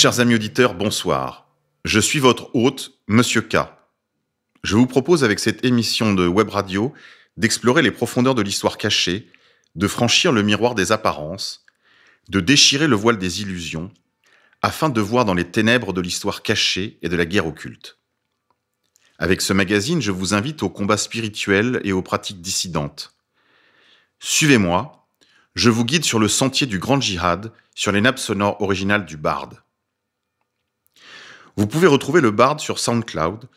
Chers 0.00 0.20
amis 0.20 0.36
auditeurs, 0.36 0.74
bonsoir. 0.74 1.48
Je 1.84 1.98
suis 1.98 2.20
votre 2.20 2.54
hôte, 2.54 3.00
Monsieur 3.08 3.40
K. 3.40 3.56
Je 4.62 4.76
vous 4.76 4.86
propose 4.86 5.24
avec 5.24 5.40
cette 5.40 5.64
émission 5.64 6.14
de 6.14 6.24
web 6.24 6.50
radio 6.50 6.92
d'explorer 7.36 7.82
les 7.82 7.90
profondeurs 7.90 8.36
de 8.36 8.42
l'histoire 8.42 8.78
cachée, 8.78 9.28
de 9.74 9.88
franchir 9.88 10.30
le 10.30 10.44
miroir 10.44 10.76
des 10.76 10.92
apparences, 10.92 11.66
de 12.28 12.38
déchirer 12.38 12.86
le 12.86 12.94
voile 12.94 13.18
des 13.18 13.42
illusions, 13.42 13.90
afin 14.62 14.88
de 14.88 15.00
voir 15.00 15.24
dans 15.24 15.34
les 15.34 15.50
ténèbres 15.50 15.92
de 15.92 16.00
l'histoire 16.00 16.42
cachée 16.42 17.00
et 17.02 17.08
de 17.08 17.16
la 17.16 17.26
guerre 17.26 17.48
occulte. 17.48 17.98
Avec 19.18 19.40
ce 19.40 19.52
magazine, 19.52 20.00
je 20.00 20.12
vous 20.12 20.32
invite 20.32 20.62
au 20.62 20.70
combat 20.70 20.96
spirituel 20.96 21.80
et 21.82 21.90
aux 21.90 22.02
pratiques 22.02 22.40
dissidentes. 22.40 23.16
Suivez-moi, 24.20 25.08
je 25.56 25.70
vous 25.70 25.84
guide 25.84 26.04
sur 26.04 26.20
le 26.20 26.28
sentier 26.28 26.68
du 26.68 26.78
grand 26.78 27.00
djihad, 27.00 27.52
sur 27.74 27.90
les 27.90 28.00
nappes 28.00 28.20
sonores 28.20 28.62
originales 28.62 29.04
du 29.04 29.16
barde. 29.16 29.60
Vous 31.58 31.66
pouvez 31.66 31.88
retrouver 31.88 32.20
le 32.20 32.30
Bard 32.30 32.60
sur 32.60 32.78
SoundCloud 32.78 33.48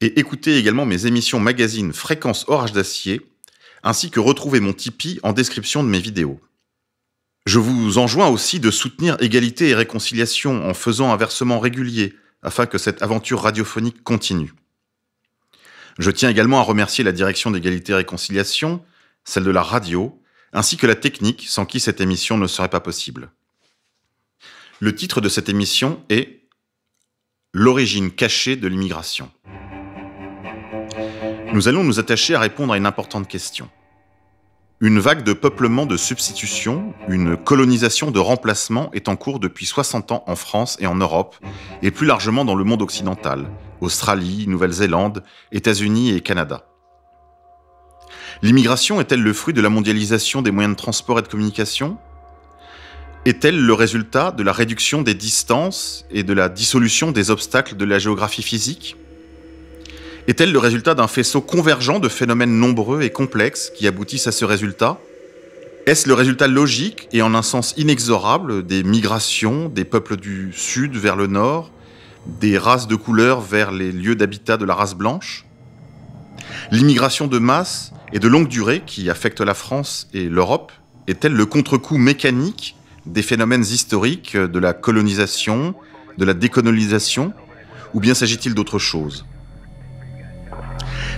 et 0.00 0.18
écouter 0.18 0.56
également 0.56 0.86
mes 0.86 1.04
émissions 1.04 1.38
magazine 1.38 1.92
Fréquence 1.92 2.46
Orage 2.48 2.72
d'Acier, 2.72 3.20
ainsi 3.82 4.10
que 4.10 4.18
retrouver 4.18 4.60
mon 4.60 4.72
Tipeee 4.72 5.20
en 5.22 5.34
description 5.34 5.84
de 5.84 5.88
mes 5.90 6.00
vidéos. 6.00 6.40
Je 7.44 7.58
vous 7.58 7.98
enjoins 7.98 8.28
aussi 8.28 8.60
de 8.60 8.70
soutenir 8.70 9.18
Égalité 9.20 9.68
et 9.68 9.74
Réconciliation 9.74 10.66
en 10.66 10.72
faisant 10.72 11.12
un 11.12 11.18
versement 11.18 11.60
régulier 11.60 12.14
afin 12.42 12.64
que 12.64 12.78
cette 12.78 13.02
aventure 13.02 13.42
radiophonique 13.42 14.02
continue. 14.04 14.54
Je 15.98 16.10
tiens 16.10 16.30
également 16.30 16.60
à 16.60 16.62
remercier 16.62 17.04
la 17.04 17.12
direction 17.12 17.50
d'Égalité 17.50 17.92
et 17.92 17.96
Réconciliation, 17.96 18.82
celle 19.24 19.44
de 19.44 19.50
la 19.50 19.62
radio, 19.62 20.18
ainsi 20.54 20.78
que 20.78 20.86
la 20.86 20.94
technique 20.94 21.44
sans 21.46 21.66
qui 21.66 21.78
cette 21.78 22.00
émission 22.00 22.38
ne 22.38 22.46
serait 22.46 22.70
pas 22.70 22.80
possible. 22.80 23.30
Le 24.78 24.94
titre 24.94 25.20
de 25.20 25.28
cette 25.28 25.50
émission 25.50 26.02
est 26.08 26.39
L'origine 27.52 28.12
cachée 28.12 28.54
de 28.54 28.68
l'immigration. 28.68 29.28
Nous 31.52 31.66
allons 31.66 31.82
nous 31.82 31.98
attacher 31.98 32.36
à 32.36 32.38
répondre 32.38 32.72
à 32.72 32.76
une 32.76 32.86
importante 32.86 33.26
question. 33.26 33.68
Une 34.80 35.00
vague 35.00 35.24
de 35.24 35.32
peuplement 35.32 35.84
de 35.84 35.96
substitution, 35.96 36.94
une 37.08 37.36
colonisation 37.36 38.12
de 38.12 38.20
remplacement 38.20 38.88
est 38.92 39.08
en 39.08 39.16
cours 39.16 39.40
depuis 39.40 39.66
60 39.66 40.12
ans 40.12 40.22
en 40.28 40.36
France 40.36 40.76
et 40.78 40.86
en 40.86 40.94
Europe, 40.94 41.34
et 41.82 41.90
plus 41.90 42.06
largement 42.06 42.44
dans 42.44 42.54
le 42.54 42.62
monde 42.62 42.82
occidental, 42.82 43.50
Australie, 43.80 44.46
Nouvelle-Zélande, 44.46 45.24
États-Unis 45.50 46.14
et 46.14 46.20
Canada. 46.20 46.66
L'immigration 48.42 49.00
est-elle 49.00 49.22
le 49.22 49.32
fruit 49.32 49.54
de 49.54 49.60
la 49.60 49.70
mondialisation 49.70 50.40
des 50.40 50.52
moyens 50.52 50.76
de 50.76 50.80
transport 50.80 51.18
et 51.18 51.22
de 51.22 51.28
communication? 51.28 51.98
Est-elle 53.26 53.60
le 53.60 53.74
résultat 53.74 54.30
de 54.30 54.42
la 54.42 54.52
réduction 54.52 55.02
des 55.02 55.14
distances 55.14 56.06
et 56.10 56.22
de 56.22 56.32
la 56.32 56.48
dissolution 56.48 57.12
des 57.12 57.30
obstacles 57.30 57.76
de 57.76 57.84
la 57.84 57.98
géographie 57.98 58.42
physique? 58.42 58.96
Est-elle 60.26 60.52
le 60.52 60.58
résultat 60.58 60.94
d'un 60.94 61.06
faisceau 61.06 61.40
convergent 61.40 62.00
de 62.00 62.08
phénomènes 62.08 62.58
nombreux 62.58 63.02
et 63.02 63.10
complexes 63.10 63.72
qui 63.74 63.86
aboutissent 63.86 64.26
à 64.26 64.32
ce 64.32 64.44
résultat? 64.44 64.98
Est-ce 65.86 66.08
le 66.08 66.14
résultat 66.14 66.46
logique 66.46 67.08
et 67.12 67.20
en 67.20 67.34
un 67.34 67.42
sens 67.42 67.74
inexorable 67.76 68.64
des 68.64 68.82
migrations 68.82 69.68
des 69.68 69.84
peuples 69.84 70.16
du 70.16 70.52
sud 70.54 70.96
vers 70.96 71.16
le 71.16 71.26
nord, 71.26 71.70
des 72.26 72.58
races 72.58 72.86
de 72.86 72.96
couleur 72.96 73.40
vers 73.40 73.70
les 73.72 73.92
lieux 73.92 74.14
d'habitat 74.14 74.56
de 74.56 74.64
la 74.64 74.74
race 74.74 74.94
blanche? 74.94 75.44
L'immigration 76.70 77.26
de 77.26 77.38
masse 77.38 77.92
et 78.12 78.18
de 78.18 78.28
longue 78.28 78.48
durée 78.48 78.82
qui 78.86 79.10
affecte 79.10 79.40
la 79.40 79.54
France 79.54 80.08
et 80.14 80.28
l'Europe 80.28 80.72
est-elle 81.06 81.32
le 81.32 81.46
contre-coup 81.46 81.98
mécanique 81.98 82.76
des 83.10 83.22
phénomènes 83.22 83.62
historiques 83.62 84.36
de 84.36 84.58
la 84.58 84.72
colonisation, 84.72 85.74
de 86.18 86.24
la 86.24 86.34
décolonisation, 86.34 87.32
ou 87.94 88.00
bien 88.00 88.14
s'agit-il 88.14 88.54
d'autre 88.54 88.78
chose? 88.78 89.26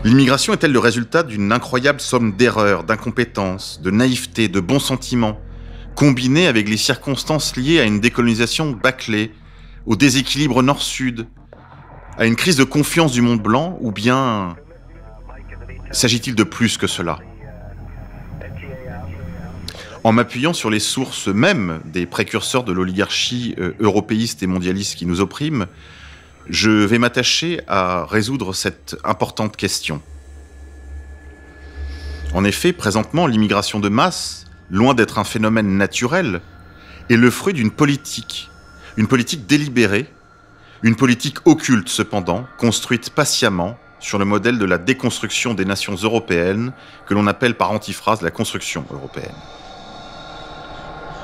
L'immigration 0.05 0.53
est-elle 0.53 0.73
le 0.73 0.79
résultat 0.79 1.23
d'une 1.23 1.53
incroyable 1.53 2.01
somme 2.01 2.33
d'erreurs, 2.33 2.85
d'incompétences, 2.85 3.81
de 3.83 3.91
naïveté, 3.91 4.49
de 4.49 4.59
bons 4.59 4.81
sentiments, 4.81 5.39
combinée 5.95 6.47
avec 6.47 6.69
les 6.69 6.77
circonstances 6.77 7.57
liées 7.57 7.79
à 7.79 7.85
une 7.85 8.01
décolonisation 8.01 8.73
bâclée, 8.73 9.33
au 9.87 9.95
déséquilibre 9.95 10.63
nord-sud, 10.63 11.27
à 12.19 12.27
une 12.27 12.37
crise 12.37 12.57
de 12.57 12.65
confiance 12.65 13.13
du 13.13 13.21
monde 13.21 13.43
blanc, 13.43 13.79
ou 13.81 13.93
bien 13.93 14.57
s'agit-il 15.91 16.35
de 16.35 16.45
plus 16.45 16.79
que 16.79 16.87
cela? 16.87 17.19
En 20.05 20.13
m'appuyant 20.13 20.53
sur 20.53 20.71
les 20.71 20.81
sources 20.81 21.29
mêmes 21.29 21.81
des 21.85 22.07
précurseurs 22.07 22.65
de 22.65 22.73
l'oligarchie 22.73 23.55
euh, 23.59 23.73
européiste 23.79 24.43
et 24.43 24.47
mondialiste 24.47 24.97
qui 24.97 25.07
nous 25.07 25.21
opprime, 25.21 25.67
je 26.49 26.71
vais 26.71 26.99
m'attacher 26.99 27.61
à 27.69 28.05
résoudre 28.07 28.53
cette 28.53 28.97
importante 29.05 29.57
question. 29.57 30.03
En 32.35 32.45
effet, 32.45 32.73
présentement, 32.73 33.27
l'immigration 33.27 33.79
de 33.79 33.89
masse, 33.89 34.47
loin 34.71 34.95
d'être 34.95 35.19
un 35.19 35.25
phénomène 35.25 35.77
naturel, 35.77 36.41
est 37.11 37.17
le 37.17 37.31
fruit 37.31 37.55
d'une 37.55 37.71
politique, 37.71 38.51
une 38.97 39.07
politique 39.07 39.47
délibérée, 39.47 40.07
une 40.83 40.97
politique 40.97 41.39
occulte 41.45 41.89
cependant, 41.89 42.47
construite 42.59 43.11
patiemment 43.11 43.79
sur 44.01 44.19
le 44.19 44.25
modèle 44.25 44.59
de 44.59 44.65
la 44.65 44.79
déconstruction 44.79 45.55
des 45.55 45.65
nations 45.65 45.95
européennes, 45.95 46.73
que 47.07 47.15
l'on 47.15 47.29
appelle 47.29 47.57
par 47.57 47.71
antiphrase 47.71 48.23
la 48.23 48.33
construction 48.33 48.85
européenne. 48.91 49.31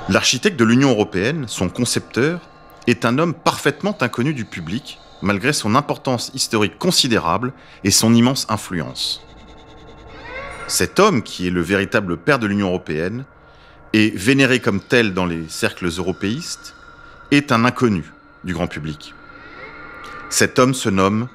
L'architecte 0.09 0.59
de 0.59 0.65
l'Union 0.65 0.91
européenne, 0.91 1.45
son 1.49 1.69
concepteur, 1.69 2.41
est 2.87 3.05
un 3.05 3.19
homme 3.19 3.35
parfaitement 3.35 3.95
inconnu 4.01 4.33
du 4.33 4.47
public, 4.47 4.99
malgré 5.21 5.53
son 5.53 5.75
importance 5.75 6.31
historique 6.33 6.79
considérable 6.79 7.53
et 7.85 7.91
son 7.91 8.15
immense 8.15 8.47
influence. 8.49 9.23
Cet 10.67 10.99
homme, 10.99 11.23
qui 11.23 11.47
est 11.47 11.51
le 11.51 11.61
véritable 11.61 12.17
père 12.17 12.39
de 12.39 12.47
l'Union 12.47 12.69
européenne, 12.69 13.27
et 13.93 14.11
vénéré 14.11 14.61
comme 14.61 14.81
tel 14.81 15.13
dans 15.13 15.27
les 15.27 15.47
cercles 15.49 15.89
européistes, 15.99 16.75
est 17.31 17.53
un 17.53 17.67
inconnu 17.67 18.11
du 18.45 18.55
grand 18.55 18.67
public. 18.67 19.15
Cet 20.31 20.59
homme 20.59 20.73
se 20.73 20.89
nomme 20.89 21.29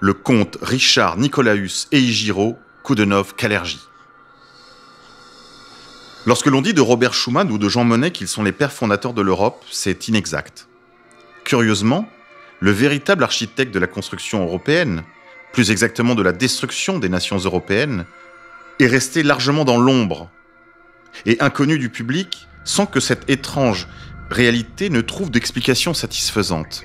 le 0.00 0.14
comte 0.14 0.56
Richard 0.62 1.18
Nicolaus 1.18 1.88
Eijiro 1.92 2.58
Koudenov 2.82 3.34
Kalergi. 3.34 3.80
Lorsque 6.26 6.46
l'on 6.46 6.62
dit 6.62 6.72
de 6.72 6.80
Robert 6.80 7.12
Schuman 7.12 7.50
ou 7.50 7.58
de 7.58 7.68
Jean 7.68 7.84
Monnet 7.84 8.10
qu'ils 8.10 8.28
sont 8.28 8.42
les 8.42 8.52
pères 8.52 8.72
fondateurs 8.72 9.12
de 9.12 9.20
l'Europe, 9.20 9.62
c'est 9.70 10.08
inexact. 10.08 10.68
Curieusement, 11.44 12.08
le 12.60 12.70
véritable 12.70 13.24
architecte 13.24 13.74
de 13.74 13.78
la 13.78 13.86
construction 13.86 14.42
européenne, 14.42 15.02
plus 15.52 15.70
exactement 15.70 16.14
de 16.14 16.22
la 16.22 16.32
destruction 16.32 16.98
des 16.98 17.10
nations 17.10 17.36
européennes, 17.36 18.06
est 18.80 18.86
resté 18.86 19.22
largement 19.22 19.66
dans 19.66 19.76
l'ombre 19.76 20.30
et 21.26 21.36
inconnu 21.40 21.78
du 21.78 21.90
public 21.90 22.48
sans 22.64 22.86
que 22.86 23.00
cette 23.00 23.28
étrange 23.28 23.86
réalité 24.30 24.88
ne 24.88 25.02
trouve 25.02 25.30
d'explication 25.30 25.92
satisfaisante. 25.92 26.84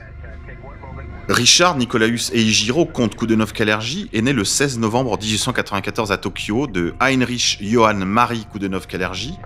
Richard 1.29 1.77
Nicolaus 1.77 2.31
Eijiro, 2.33 2.85
comte 2.85 3.13
Koudenov-Kalergi, 3.13 4.09
est 4.13 4.21
né 4.23 4.33
le 4.33 4.43
16 4.43 4.79
novembre 4.79 5.15
1894 5.15 6.11
à 6.11 6.17
Tokyo 6.17 6.65
de 6.65 6.95
Heinrich 6.99 7.59
Johann 7.61 8.03
Marie 8.03 8.47
Koudenov-Kalergi, 8.51 9.37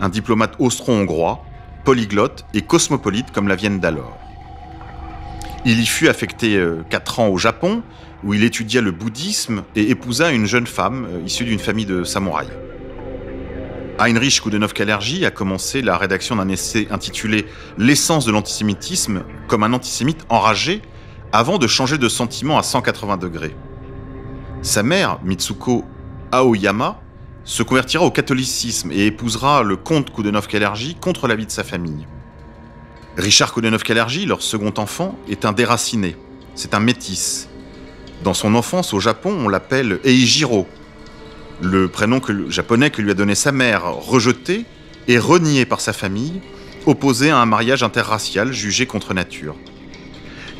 un 0.00 0.08
diplomate 0.08 0.54
austro-hongrois, 0.58 1.44
polyglotte 1.84 2.44
et 2.52 2.62
cosmopolite 2.62 3.30
comme 3.30 3.46
la 3.46 3.54
Vienne 3.54 3.78
d'alors. 3.78 4.18
Il 5.64 5.78
y 5.78 5.86
fut 5.86 6.08
affecté 6.08 6.60
4 6.88 7.20
euh, 7.20 7.22
ans 7.22 7.28
au 7.28 7.38
Japon, 7.38 7.84
où 8.24 8.34
il 8.34 8.42
étudia 8.42 8.80
le 8.80 8.90
bouddhisme 8.90 9.62
et 9.76 9.88
épousa 9.88 10.32
une 10.32 10.46
jeune 10.46 10.66
femme 10.66 11.06
euh, 11.08 11.24
issue 11.24 11.44
d'une 11.44 11.60
famille 11.60 11.86
de 11.86 12.02
samouraïs. 12.02 12.50
Heinrich 14.00 14.40
Koudenov-Kalergi 14.40 15.24
a 15.24 15.30
commencé 15.30 15.80
la 15.80 15.96
rédaction 15.96 16.34
d'un 16.34 16.48
essai 16.48 16.88
intitulé 16.90 17.46
L'essence 17.78 18.24
de 18.24 18.32
l'antisémitisme 18.32 19.22
comme 19.46 19.62
un 19.62 19.72
antisémite 19.72 20.26
enragé 20.28 20.82
avant 21.32 21.58
de 21.58 21.66
changer 21.66 21.98
de 21.98 22.08
sentiment 22.08 22.58
à 22.58 22.62
180 22.62 23.16
degrés. 23.16 23.54
Sa 24.62 24.82
mère, 24.82 25.18
Mitsuko 25.24 25.84
Aoyama, 26.32 27.00
se 27.44 27.62
convertira 27.62 28.04
au 28.04 28.10
catholicisme 28.10 28.92
et 28.92 29.06
épousera 29.06 29.62
le 29.62 29.76
comte 29.76 30.10
Koudenov-Kalergi 30.10 30.96
contre 30.96 31.26
l'avis 31.26 31.46
de 31.46 31.50
sa 31.50 31.64
famille. 31.64 32.06
Richard 33.16 33.52
Koudenov-Kalergi, 33.52 34.26
leur 34.26 34.42
second 34.42 34.74
enfant, 34.76 35.18
est 35.28 35.44
un 35.44 35.52
déraciné. 35.52 36.16
C'est 36.54 36.74
un 36.74 36.80
métis. 36.80 37.48
Dans 38.22 38.34
son 38.34 38.54
enfance 38.54 38.92
au 38.92 39.00
Japon, 39.00 39.34
on 39.44 39.48
l'appelle 39.48 39.98
Eijiro, 40.04 40.66
le 41.62 41.88
prénom 41.88 42.20
japonais 42.48 42.90
que 42.90 43.02
lui 43.02 43.10
a 43.10 43.14
donné 43.14 43.34
sa 43.34 43.52
mère, 43.52 43.94
rejeté 43.94 44.64
et 45.08 45.18
renié 45.18 45.64
par 45.64 45.80
sa 45.80 45.92
famille, 45.92 46.40
opposé 46.86 47.30
à 47.30 47.38
un 47.38 47.46
mariage 47.46 47.82
interracial 47.82 48.52
jugé 48.52 48.86
contre 48.86 49.14
nature. 49.14 49.56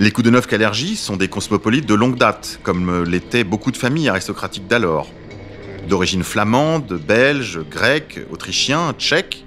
Les 0.01 0.13
Koudenov 0.13 0.47
Kalergi 0.47 0.97
sont 0.97 1.19
des 1.19 1.29
cosmopolites 1.29 1.85
de 1.85 1.93
longue 1.93 2.17
date, 2.17 2.59
comme 2.63 3.05
l'étaient 3.05 3.45
beaucoup 3.45 3.71
de 3.71 3.77
familles 3.77 4.09
aristocratiques 4.09 4.67
d'alors. 4.67 5.13
d'origine 5.91 6.23
flamande, 6.23 6.99
belge, 7.07 7.61
grec, 7.71 8.19
autrichien, 8.31 8.95
tchèque. 8.97 9.45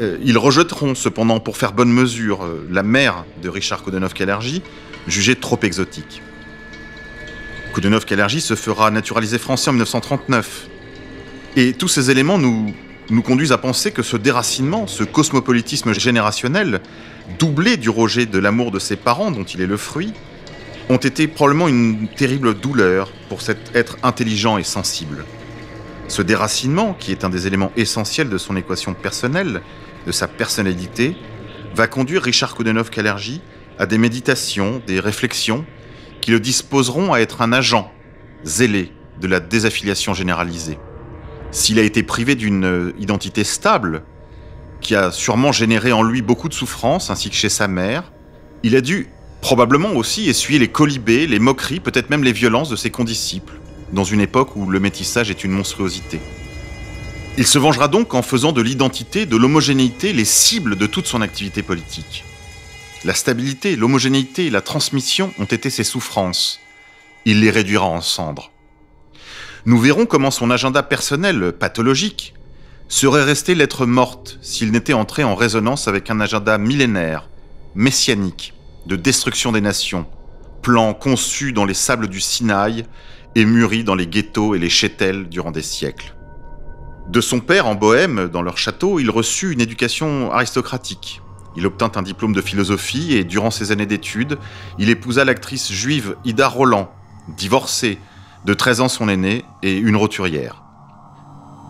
Euh, 0.00 0.18
ils 0.24 0.36
rejetteront 0.36 0.96
cependant, 0.96 1.38
pour 1.38 1.56
faire 1.56 1.74
bonne 1.74 1.92
mesure, 1.92 2.44
euh, 2.44 2.66
la 2.72 2.82
mère 2.82 3.24
de 3.40 3.48
Richard 3.48 3.84
Koudenov-Kalergi, 3.84 4.62
jugée 5.06 5.36
trop 5.36 5.60
exotique. 5.62 6.22
Koudenov-Kalergi 7.72 8.40
se 8.40 8.56
fera 8.56 8.90
naturaliser 8.90 9.38
français 9.38 9.70
en 9.70 9.74
1939. 9.74 10.66
Et 11.54 11.72
tous 11.74 11.88
ces 11.88 12.10
éléments 12.10 12.38
nous 12.38 13.22
conduisent 13.22 13.52
à 13.52 13.58
penser 13.58 13.92
que 13.92 14.02
ce 14.02 14.16
déracinement, 14.16 14.88
ce 14.88 15.04
cosmopolitisme 15.04 15.92
générationnel, 15.92 16.80
doublé 17.38 17.76
du 17.76 17.90
rejet 17.90 18.26
de 18.26 18.38
l'amour 18.38 18.70
de 18.70 18.78
ses 18.78 18.96
parents 18.96 19.30
dont 19.30 19.44
il 19.44 19.60
est 19.60 19.66
le 19.66 19.76
fruit, 19.76 20.12
ont 20.88 20.96
été 20.96 21.28
probablement 21.28 21.68
une 21.68 22.08
terrible 22.08 22.54
douleur 22.54 23.12
pour 23.28 23.42
cet 23.42 23.74
être 23.74 23.96
intelligent 24.02 24.58
et 24.58 24.64
sensible. 24.64 25.24
Ce 26.08 26.22
déracinement, 26.22 26.94
qui 26.94 27.12
est 27.12 27.24
un 27.24 27.30
des 27.30 27.46
éléments 27.46 27.72
essentiels 27.76 28.28
de 28.28 28.38
son 28.38 28.56
équation 28.56 28.92
personnelle, 28.92 29.62
de 30.06 30.12
sa 30.12 30.28
personnalité, 30.28 31.16
va 31.74 31.86
conduire 31.86 32.22
Richard 32.22 32.54
Koudenov-Kalergi 32.54 33.40
à 33.78 33.86
des 33.86 33.98
méditations, 33.98 34.82
des 34.86 35.00
réflexions 35.00 35.64
qui 36.20 36.30
le 36.30 36.40
disposeront 36.40 37.12
à 37.12 37.20
être 37.20 37.40
un 37.42 37.52
agent 37.52 37.90
zélé 38.44 38.92
de 39.20 39.28
la 39.28 39.40
désaffiliation 39.40 40.14
généralisée. 40.14 40.78
S'il 41.50 41.78
a 41.78 41.82
été 41.82 42.02
privé 42.02 42.34
d'une 42.34 42.92
identité 42.98 43.44
stable, 43.44 44.02
qui 44.82 44.94
a 44.94 45.10
sûrement 45.10 45.52
généré 45.52 45.92
en 45.92 46.02
lui 46.02 46.20
beaucoup 46.20 46.48
de 46.48 46.54
souffrance, 46.54 47.08
ainsi 47.08 47.30
que 47.30 47.36
chez 47.36 47.48
sa 47.48 47.68
mère, 47.68 48.12
il 48.62 48.76
a 48.76 48.82
dû 48.82 49.08
probablement 49.40 49.92
aussi 49.92 50.28
essuyer 50.28 50.58
les 50.58 50.68
colibés, 50.68 51.26
les 51.26 51.38
moqueries, 51.38 51.80
peut-être 51.80 52.10
même 52.10 52.22
les 52.22 52.32
violences 52.32 52.68
de 52.68 52.76
ses 52.76 52.90
condisciples, 52.90 53.54
dans 53.92 54.04
une 54.04 54.20
époque 54.20 54.54
où 54.56 54.68
le 54.68 54.80
métissage 54.80 55.30
est 55.30 55.44
une 55.44 55.52
monstruosité. 55.52 56.20
Il 57.38 57.46
se 57.46 57.58
vengera 57.58 57.88
donc 57.88 58.12
en 58.12 58.20
faisant 58.22 58.52
de 58.52 58.60
l'identité, 58.60 59.24
de 59.24 59.36
l'homogénéité 59.36 60.12
les 60.12 60.26
cibles 60.26 60.76
de 60.76 60.86
toute 60.86 61.06
son 61.06 61.22
activité 61.22 61.62
politique. 61.62 62.24
La 63.04 63.14
stabilité, 63.14 63.74
l'homogénéité, 63.74 64.50
la 64.50 64.60
transmission 64.60 65.32
ont 65.38 65.44
été 65.44 65.70
ses 65.70 65.82
souffrances. 65.82 66.60
Il 67.24 67.40
les 67.40 67.50
réduira 67.50 67.86
en 67.86 68.00
cendres. 68.00 68.52
Nous 69.64 69.78
verrons 69.78 70.06
comment 70.06 70.30
son 70.30 70.50
agenda 70.50 70.82
personnel, 70.82 71.52
pathologique, 71.58 72.34
serait 72.92 73.24
resté 73.24 73.54
lettre 73.54 73.86
morte 73.86 74.38
s'il 74.42 74.70
n'était 74.70 74.92
entré 74.92 75.24
en 75.24 75.34
résonance 75.34 75.88
avec 75.88 76.10
un 76.10 76.20
agenda 76.20 76.58
millénaire, 76.58 77.30
messianique, 77.74 78.52
de 78.84 78.96
destruction 78.96 79.50
des 79.50 79.62
nations, 79.62 80.04
plan 80.60 80.92
conçu 80.92 81.54
dans 81.54 81.64
les 81.64 81.72
sables 81.72 82.06
du 82.06 82.20
Sinaï 82.20 82.84
et 83.34 83.46
mûri 83.46 83.82
dans 83.82 83.94
les 83.94 84.06
ghettos 84.06 84.54
et 84.54 84.58
les 84.58 84.68
chétels 84.68 85.30
durant 85.30 85.52
des 85.52 85.62
siècles. 85.62 86.14
De 87.08 87.22
son 87.22 87.40
père 87.40 87.66
en 87.66 87.74
Bohème, 87.74 88.28
dans 88.28 88.42
leur 88.42 88.58
château, 88.58 89.00
il 89.00 89.08
reçut 89.08 89.52
une 89.52 89.62
éducation 89.62 90.30
aristocratique. 90.30 91.22
Il 91.56 91.66
obtint 91.66 91.92
un 91.94 92.02
diplôme 92.02 92.34
de 92.34 92.42
philosophie 92.42 93.14
et 93.14 93.24
durant 93.24 93.50
ses 93.50 93.72
années 93.72 93.86
d'études, 93.86 94.36
il 94.78 94.90
épousa 94.90 95.24
l'actrice 95.24 95.72
juive 95.72 96.16
Ida 96.26 96.46
Roland, 96.46 96.92
divorcée, 97.38 97.98
de 98.44 98.52
13 98.52 98.82
ans 98.82 98.88
son 98.88 99.08
aînée 99.08 99.46
et 99.62 99.78
une 99.78 99.96
roturière. 99.96 100.61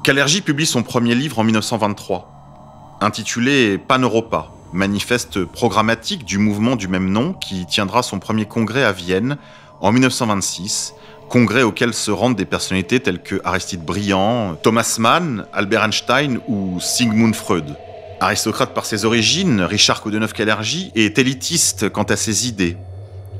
Kalergi 0.02 0.40
publie 0.40 0.66
son 0.66 0.82
premier 0.82 1.14
livre 1.14 1.38
en 1.38 1.44
1923, 1.44 2.98
intitulé 3.00 3.78
Pan-Europa, 3.78 4.50
manifeste 4.72 5.44
programmatique 5.44 6.24
du 6.24 6.38
mouvement 6.38 6.74
du 6.74 6.88
même 6.88 7.08
nom 7.08 7.34
qui 7.34 7.66
tiendra 7.66 8.02
son 8.02 8.18
premier 8.18 8.44
congrès 8.44 8.82
à 8.82 8.90
Vienne 8.90 9.36
en 9.80 9.92
1926, 9.92 10.94
congrès 11.28 11.62
auquel 11.62 11.94
se 11.94 12.10
rendent 12.10 12.34
des 12.34 12.44
personnalités 12.44 12.98
telles 12.98 13.22
que 13.22 13.40
Aristide 13.44 13.84
Briand, 13.84 14.56
Thomas 14.56 14.96
Mann, 14.98 15.46
Albert 15.52 15.84
Einstein 15.84 16.40
ou 16.48 16.80
Sigmund 16.80 17.36
Freud. 17.36 17.76
Aristocrate 18.18 18.74
par 18.74 18.86
ses 18.86 19.04
origines, 19.04 19.60
Richard 19.60 20.02
Koudenov-Kalergi 20.02 20.90
est 20.96 21.16
élitiste 21.20 21.90
quant 21.90 22.02
à 22.02 22.16
ses 22.16 22.48
idées. 22.48 22.76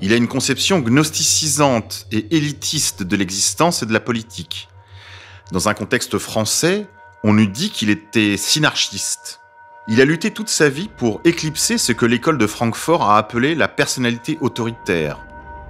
Il 0.01 0.13
a 0.13 0.17
une 0.17 0.29
conception 0.29 0.79
gnosticisante 0.79 2.07
et 2.13 2.37
élitiste 2.37 3.03
de 3.03 3.17
l'existence 3.17 3.83
et 3.83 3.87
de 3.87 3.93
la 3.93 4.01
politique. 4.01 4.69
Dans 5.53 5.69
un 5.69 5.75
contexte 5.75 6.17
français, 6.17 6.87
on 7.25 7.37
eût 7.37 7.47
dit 7.47 7.69
qu'il 7.69 7.91
était 7.91 8.39
synarchiste. 8.39 9.41
Il 9.87 10.01
a 10.01 10.07
lutté 10.07 10.31
toute 10.31 10.49
sa 10.49 10.71
vie 10.71 10.89
pour 10.97 11.21
éclipser 11.27 11.77
ce 11.77 11.93
que 11.93 12.07
l'école 12.07 12.39
de 12.39 12.47
Francfort 12.47 13.11
a 13.11 13.19
appelé 13.19 13.55
la 13.55 13.69
personnalité 13.69 14.39
autoritaire, 14.41 15.19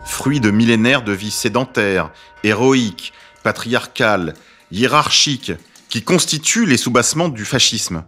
fruit 0.04 0.38
de 0.38 0.52
millénaires 0.52 1.02
de 1.02 1.10
vie 1.10 1.32
sédentaire, 1.32 2.12
héroïque, 2.44 3.12
patriarcale, 3.42 4.34
hiérarchique, 4.70 5.50
qui 5.88 6.04
constituent 6.04 6.66
les 6.66 6.76
soubassements 6.76 7.28
du 7.28 7.44
fascisme. 7.44 8.04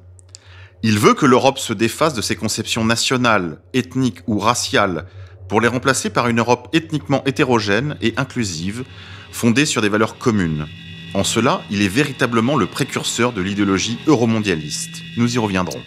Il 0.85 1.01
veut 1.01 1.15
que 1.15 1.27
l'Europe 1.27 1.59
se 1.59 1.73
défasse 1.73 2.15
de 2.15 2.23
ses 2.23 2.37
conceptions 2.37 2.85
nationales, 2.85 3.59
ethniques 3.73 4.21
ou 4.29 4.39
raciales 4.39 5.07
pour 5.49 5.61
les 5.61 5.69
remplacer 5.69 6.09
par 6.09 6.29
une 6.29 6.39
Europe 6.39 6.69
ethniquement 6.73 7.25
hétérogène 7.25 7.97
et 8.01 8.15
inclusive, 8.17 8.85
fondée 9.33 9.67
sur 9.67 9.83
des 9.83 9.89
valeurs 9.89 10.19
communes. 10.19 10.69
En 11.15 11.23
cela, 11.23 11.63
il 11.71 11.81
est 11.81 11.89
véritablement 11.89 12.57
le 12.57 12.67
précurseur 12.67 13.33
de 13.33 13.41
l'idéologie 13.41 13.99
euromondialiste. 14.09 15.03
Nous 15.17 15.37
y 15.37 15.39
reviendrons. 15.39 15.83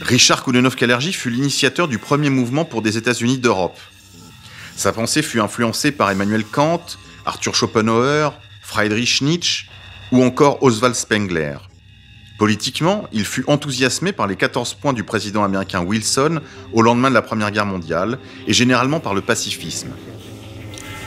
Richard 0.00 0.44
Koudenov-Kalergi 0.44 1.12
fut 1.12 1.28
l'initiateur 1.28 1.88
du 1.88 1.98
premier 1.98 2.30
mouvement 2.30 2.64
pour 2.64 2.82
des 2.82 2.96
États-Unis 2.96 3.38
d'Europe. 3.38 3.78
Sa 4.76 4.92
pensée 4.92 5.22
fut 5.22 5.40
influencée 5.40 5.90
par 5.90 6.08
Emmanuel 6.08 6.44
Kant, 6.44 6.80
Arthur 7.26 7.56
Schopenhauer, 7.56 8.30
Friedrich 8.62 9.22
Nietzsche 9.22 9.66
ou 10.12 10.22
encore 10.22 10.62
Oswald 10.62 10.94
Spengler. 10.94 11.56
Politiquement, 12.38 13.08
il 13.12 13.24
fut 13.24 13.44
enthousiasmé 13.48 14.12
par 14.12 14.28
les 14.28 14.36
14 14.36 14.74
points 14.74 14.92
du 14.92 15.02
président 15.02 15.42
américain 15.42 15.82
Wilson 15.82 16.40
au 16.72 16.80
lendemain 16.80 17.10
de 17.10 17.14
la 17.14 17.22
Première 17.22 17.50
Guerre 17.50 17.66
mondiale 17.66 18.20
et 18.46 18.52
généralement 18.52 19.00
par 19.00 19.14
le 19.14 19.20
pacifisme. 19.20 19.90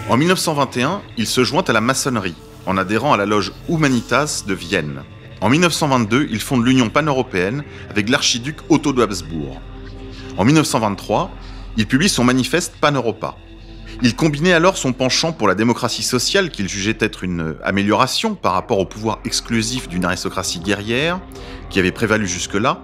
En 0.10 0.18
1921, 0.18 1.02
il 1.18 1.28
se 1.28 1.46
joint 1.46 1.64
à 1.66 1.72
la 1.72 1.82
maçonnerie 1.82 2.36
en 2.66 2.78
adhérant 2.78 3.14
à 3.14 3.18
la 3.18 3.26
loge 3.26 3.52
Humanitas 3.70 4.44
de 4.48 4.54
Vienne. 4.54 5.04
En 5.42 5.50
1922, 5.50 6.28
il 6.32 6.40
fonde 6.40 6.66
l'Union 6.66 6.90
pan-européenne 6.90 7.64
avec 7.90 8.10
l'archiduc 8.10 8.58
Otto 8.70 8.94
de 8.94 9.04
Habsbourg. 9.04 9.60
En 10.38 10.46
1923, 10.46 11.32
il 11.78 11.88
publie 11.88 12.10
son 12.10 12.24
manifeste 12.24 12.76
Pan-Europa. 12.80 13.36
Il 14.02 14.16
combinait 14.16 14.54
alors 14.54 14.78
son 14.78 14.94
penchant 14.94 15.32
pour 15.32 15.48
la 15.48 15.56
démocratie 15.56 16.04
sociale 16.04 16.50
qu'il 16.50 16.68
jugeait 16.68 16.98
être 17.00 17.24
une 17.24 17.56
amélioration 17.64 18.36
par 18.36 18.54
rapport 18.54 18.80
au 18.80 18.86
pouvoir 18.86 19.20
exclusif 19.26 19.88
d'une 19.88 20.06
aristocratie 20.06 20.60
guerrière 20.60 21.20
qui 21.70 21.80
avait 21.80 21.92
prévalu 21.92 22.28
jusque-là, 22.28 22.82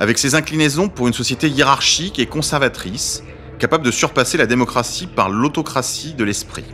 avec 0.00 0.18
ses 0.18 0.34
inclinaisons 0.34 0.88
pour 0.88 1.06
une 1.08 1.12
société 1.12 1.48
hiérarchique 1.48 2.18
et 2.18 2.26
conservatrice, 2.26 3.22
capable 3.58 3.84
de 3.84 3.90
surpasser 3.90 4.38
la 4.38 4.46
démocratie 4.46 5.06
par 5.06 5.28
l'autocratie 5.28 6.14
de 6.14 6.24
l'esprit. 6.24 6.64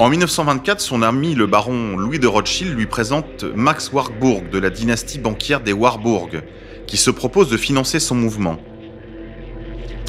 En 0.00 0.10
1924, 0.10 0.80
son 0.80 1.02
ami 1.02 1.34
le 1.34 1.48
baron 1.48 1.96
Louis 1.96 2.20
de 2.20 2.28
Rothschild 2.28 2.72
lui 2.72 2.86
présente 2.86 3.42
Max 3.42 3.90
Warburg 3.92 4.48
de 4.48 4.58
la 4.58 4.70
dynastie 4.70 5.18
banquière 5.18 5.60
des 5.60 5.72
Warburg, 5.72 6.44
qui 6.86 6.96
se 6.96 7.10
propose 7.10 7.50
de 7.50 7.56
financer 7.56 7.98
son 7.98 8.14
mouvement. 8.14 8.60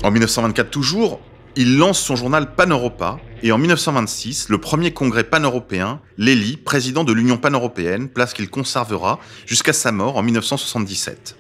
En 0.04 0.12
1924 0.12 0.70
toujours, 0.70 1.20
il 1.56 1.80
lance 1.80 2.00
son 2.00 2.16
journal 2.16 2.54
Pan-Europa 2.54 3.20
et 3.42 3.52
en 3.52 3.58
1926, 3.58 4.50
le 4.50 4.60
premier 4.60 4.94
congrès 4.94 5.24
pan-européen 5.24 6.02
l'élit 6.20 6.58
président 6.58 7.04
de 7.04 7.12
l'Union 7.12 7.38
pan-européenne, 7.38 8.10
place 8.10 8.36
qu'il 8.36 8.52
conservera 8.52 9.20
jusqu'à 9.48 9.74
sa 9.74 9.92
mort 9.92 10.18
en 10.18 10.22
1977. 10.22 11.36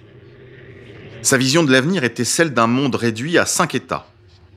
Sa 1.21 1.37
vision 1.37 1.63
de 1.63 1.71
l'avenir 1.71 2.03
était 2.03 2.25
celle 2.25 2.55
d'un 2.55 2.65
monde 2.67 2.95
réduit 2.95 3.37
à 3.37 3.45
cinq 3.45 3.75
États, 3.75 4.08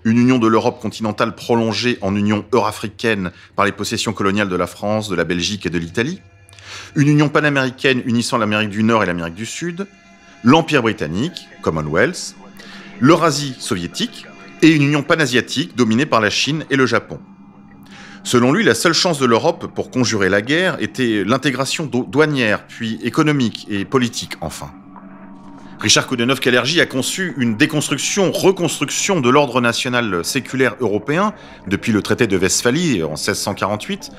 une 0.04 0.18
union 0.18 0.38
de 0.38 0.46
l'Europe 0.46 0.80
continentale 0.80 1.34
prolongée 1.34 1.98
en 2.00 2.14
union 2.16 2.44
eurafricaine 2.52 3.30
par 3.56 3.64
les 3.64 3.72
possessions 3.72 4.12
coloniales 4.12 4.48
de 4.48 4.56
la 4.56 4.66
France, 4.66 5.08
de 5.08 5.14
la 5.14 5.24
Belgique 5.24 5.66
et 5.66 5.70
de 5.70 5.78
l'Italie, 5.78 6.20
une 6.96 7.08
union 7.08 7.28
panaméricaine 7.28 8.02
unissant 8.06 8.38
l'Amérique 8.38 8.70
du 8.70 8.82
Nord 8.82 9.02
et 9.02 9.06
l'Amérique 9.06 9.34
du 9.34 9.46
Sud, 9.46 9.86
l'Empire 10.44 10.82
britannique, 10.82 11.48
Commonwealth, 11.62 12.34
l'Eurasie 13.00 13.54
soviétique 13.58 14.26
et 14.62 14.70
une 14.70 14.82
union 14.82 15.02
panasiatique 15.02 15.76
dominée 15.76 16.06
par 16.06 16.20
la 16.20 16.30
Chine 16.30 16.64
et 16.70 16.76
le 16.76 16.86
Japon. 16.86 17.20
Selon 18.24 18.52
lui, 18.52 18.62
la 18.62 18.74
seule 18.74 18.92
chance 18.92 19.18
de 19.18 19.26
l'Europe 19.26 19.72
pour 19.74 19.90
conjurer 19.90 20.28
la 20.28 20.42
guerre 20.42 20.76
était 20.80 21.24
l'intégration 21.24 21.86
douanière, 21.86 22.66
puis 22.68 23.00
économique 23.02 23.66
et 23.68 23.84
politique 23.84 24.34
enfin. 24.40 24.72
Richard 25.82 26.06
Koudenov-Kalergi 26.06 26.80
a 26.80 26.86
conçu 26.86 27.34
une 27.38 27.56
déconstruction, 27.56 28.30
reconstruction 28.30 29.20
de 29.20 29.28
l'ordre 29.28 29.60
national 29.60 30.24
séculaire 30.24 30.76
européen 30.78 31.34
depuis 31.66 31.90
le 31.90 32.02
traité 32.02 32.28
de 32.28 32.38
Westphalie 32.38 33.02
en 33.02 33.14
1648, 33.14 34.12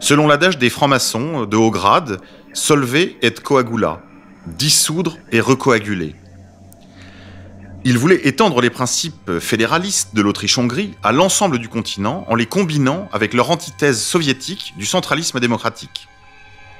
selon 0.00 0.26
l'adage 0.26 0.58
des 0.58 0.70
francs-maçons 0.70 1.46
de 1.46 1.56
haut 1.56 1.70
grade, 1.70 2.20
solver 2.52 3.16
et 3.22 3.30
coagula, 3.30 4.02
dissoudre 4.58 5.16
et 5.30 5.38
recoaguler. 5.38 6.16
Il 7.84 7.96
voulait 7.96 8.26
étendre 8.26 8.60
les 8.60 8.70
principes 8.70 9.38
fédéralistes 9.38 10.16
de 10.16 10.22
l'Autriche-Hongrie 10.22 10.94
à 11.04 11.12
l'ensemble 11.12 11.60
du 11.60 11.68
continent 11.68 12.24
en 12.28 12.34
les 12.34 12.46
combinant 12.46 13.08
avec 13.12 13.34
leur 13.34 13.52
antithèse 13.52 14.02
soviétique 14.02 14.74
du 14.76 14.84
centralisme 14.84 15.38
démocratique. 15.38 16.08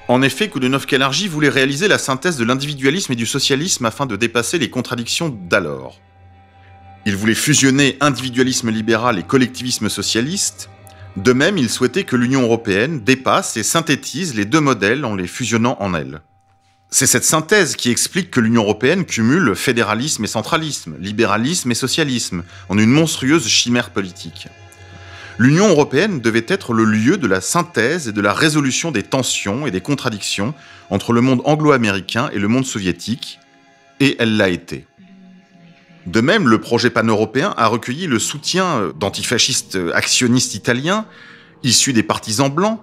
En 0.06 0.20
effet, 0.20 0.49
Koudenov-Kalergi 0.49 1.28
voulait 1.28 1.49
réaliser 1.49 1.88
la 1.88 1.96
synthèse 1.96 2.37
de 2.37 2.44
l'individualisme 2.44 3.12
et 3.12 3.16
du 3.16 3.25
socialisme 3.25 3.87
afin 3.87 4.04
de 4.04 4.16
dépasser 4.16 4.58
les 4.58 4.68
contradictions 4.68 5.30
d'alors. 5.30 5.99
Il 7.06 7.16
voulait 7.16 7.34
fusionner 7.34 7.96
individualisme 8.00 8.70
libéral 8.70 9.18
et 9.18 9.23
collectivisme 9.23 9.88
socialiste. 9.88 10.68
De 11.16 11.32
même, 11.32 11.56
il 11.56 11.70
souhaitait 11.70 12.04
que 12.04 12.16
l'Union 12.16 12.42
européenne 12.42 13.00
dépasse 13.00 13.56
et 13.56 13.62
synthétise 13.62 14.34
les 14.34 14.44
deux 14.44 14.61
modèles 14.61 15.04
en 15.06 15.14
les 15.14 15.26
fusionnant 15.26 15.76
en 15.80 15.94
elle. 15.94 16.20
C'est 16.90 17.06
cette 17.06 17.25
synthèse 17.25 17.75
qui 17.75 17.90
explique 17.90 18.30
que 18.30 18.40
l'Union 18.40 18.62
européenne 18.62 19.04
cumule 19.04 19.56
fédéralisme 19.56 20.25
et 20.25 20.28
centralisme, 20.28 20.96
libéralisme 21.00 21.70
et 21.70 21.75
socialisme, 21.75 22.44
en 22.68 22.78
une 22.78 22.90
monstrueuse 22.90 23.49
chimère 23.49 23.90
politique. 23.90 24.49
L'Union 25.37 25.69
européenne 25.69 26.21
devait 26.21 26.47
être 26.47 26.73
le 26.73 26.85
lieu 26.85 27.17
de 27.17 27.26
la 27.26 27.41
synthèse 27.41 28.07
et 28.07 28.12
de 28.12 28.21
la 28.21 28.33
résolution 28.33 28.93
des 28.93 29.03
tensions 29.03 29.67
et 29.67 29.73
des 29.73 29.81
contradictions 29.81 30.55
entre 30.91 31.12
le 31.12 31.21
monde 31.21 31.43
anglo-américain 31.45 32.31
et 32.33 32.38
le 32.38 32.47
monde 32.47 32.64
soviétique, 32.64 33.41
et 33.99 34.17
elle 34.21 34.37
l'a 34.37 34.49
été. 34.49 34.87
De 36.07 36.21
même, 36.21 36.47
le 36.47 36.61
projet 36.61 36.91
pan-européen 36.91 37.53
a 37.57 37.67
recueilli 37.67 38.07
le 38.07 38.21
soutien 38.21 38.93
d'antifascistes 38.95 39.79
actionnistes 39.93 40.55
italiens, 40.55 41.07
issus 41.64 41.93
des 41.93 42.03
partisans 42.05 42.50
blancs, 42.50 42.81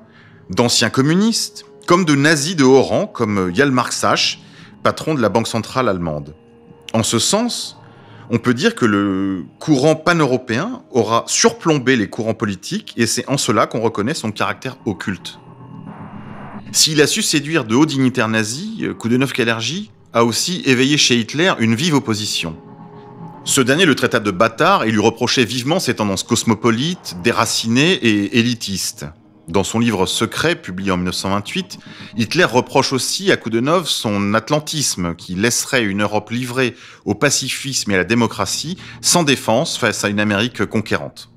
d'anciens 0.49 0.89
communistes, 0.89 1.65
comme 1.87 2.03
de 2.03 2.15
nazis 2.15 2.55
de 2.57 2.63
haut 2.65 2.81
rang, 2.81 3.07
comme 3.07 3.53
Hjalmar 3.53 3.93
Sach, 3.93 4.39
patron 4.83 5.13
de 5.13 5.21
la 5.21 5.29
Banque 5.29 5.47
centrale 5.47 5.87
allemande. 5.87 6.35
En 6.93 7.03
ce 7.03 7.19
sens, 7.19 7.77
on 8.31 8.37
peut 8.37 8.53
dire 8.53 8.75
que 8.75 8.85
le 8.85 9.43
courant 9.59 9.95
pan-européen 9.95 10.83
aura 10.91 11.25
surplombé 11.27 11.97
les 11.97 12.09
courants 12.09 12.33
politiques, 12.33 12.93
et 12.95 13.05
c'est 13.05 13.27
en 13.27 13.37
cela 13.37 13.67
qu'on 13.67 13.81
reconnaît 13.81 14.13
son 14.13 14.31
caractère 14.31 14.77
occulte. 14.85 15.37
S'il 16.71 17.01
a 17.01 17.07
su 17.07 17.21
séduire 17.21 17.65
de 17.65 17.75
hauts 17.75 17.85
dignitaires 17.85 18.29
nazis, 18.29 18.83
Koudenov-Kalergi 18.97 19.91
a 20.13 20.23
aussi 20.23 20.61
éveillé 20.65 20.97
chez 20.97 21.17
Hitler 21.19 21.53
une 21.59 21.75
vive 21.75 21.93
opposition. 21.93 22.55
Ce 23.43 23.59
dernier 23.59 23.85
le 23.85 23.95
traita 23.95 24.21
de 24.21 24.31
bâtard 24.31 24.85
et 24.85 24.91
lui 24.91 25.01
reprochait 25.01 25.43
vivement 25.43 25.79
ses 25.79 25.95
tendances 25.95 26.23
cosmopolites, 26.23 27.17
déracinées 27.23 27.93
et 27.93 28.39
élitistes. 28.39 29.07
Dans 29.47 29.63
son 29.63 29.79
livre 29.79 30.05
Secret, 30.05 30.55
publié 30.55 30.91
en 30.91 30.97
1928, 30.97 31.79
Hitler 32.15 32.45
reproche 32.45 32.93
aussi 32.93 33.31
à 33.31 33.37
Koudenov 33.37 33.87
son 33.87 34.33
atlantisme 34.33 35.15
qui 35.15 35.35
laisserait 35.35 35.83
une 35.83 36.03
Europe 36.03 36.29
livrée 36.29 36.75
au 37.05 37.15
pacifisme 37.15 37.91
et 37.91 37.95
à 37.95 37.97
la 37.97 38.03
démocratie 38.03 38.77
sans 39.01 39.23
défense 39.23 39.77
face 39.77 40.05
à 40.05 40.09
une 40.09 40.19
Amérique 40.19 40.65
conquérante. 40.65 41.31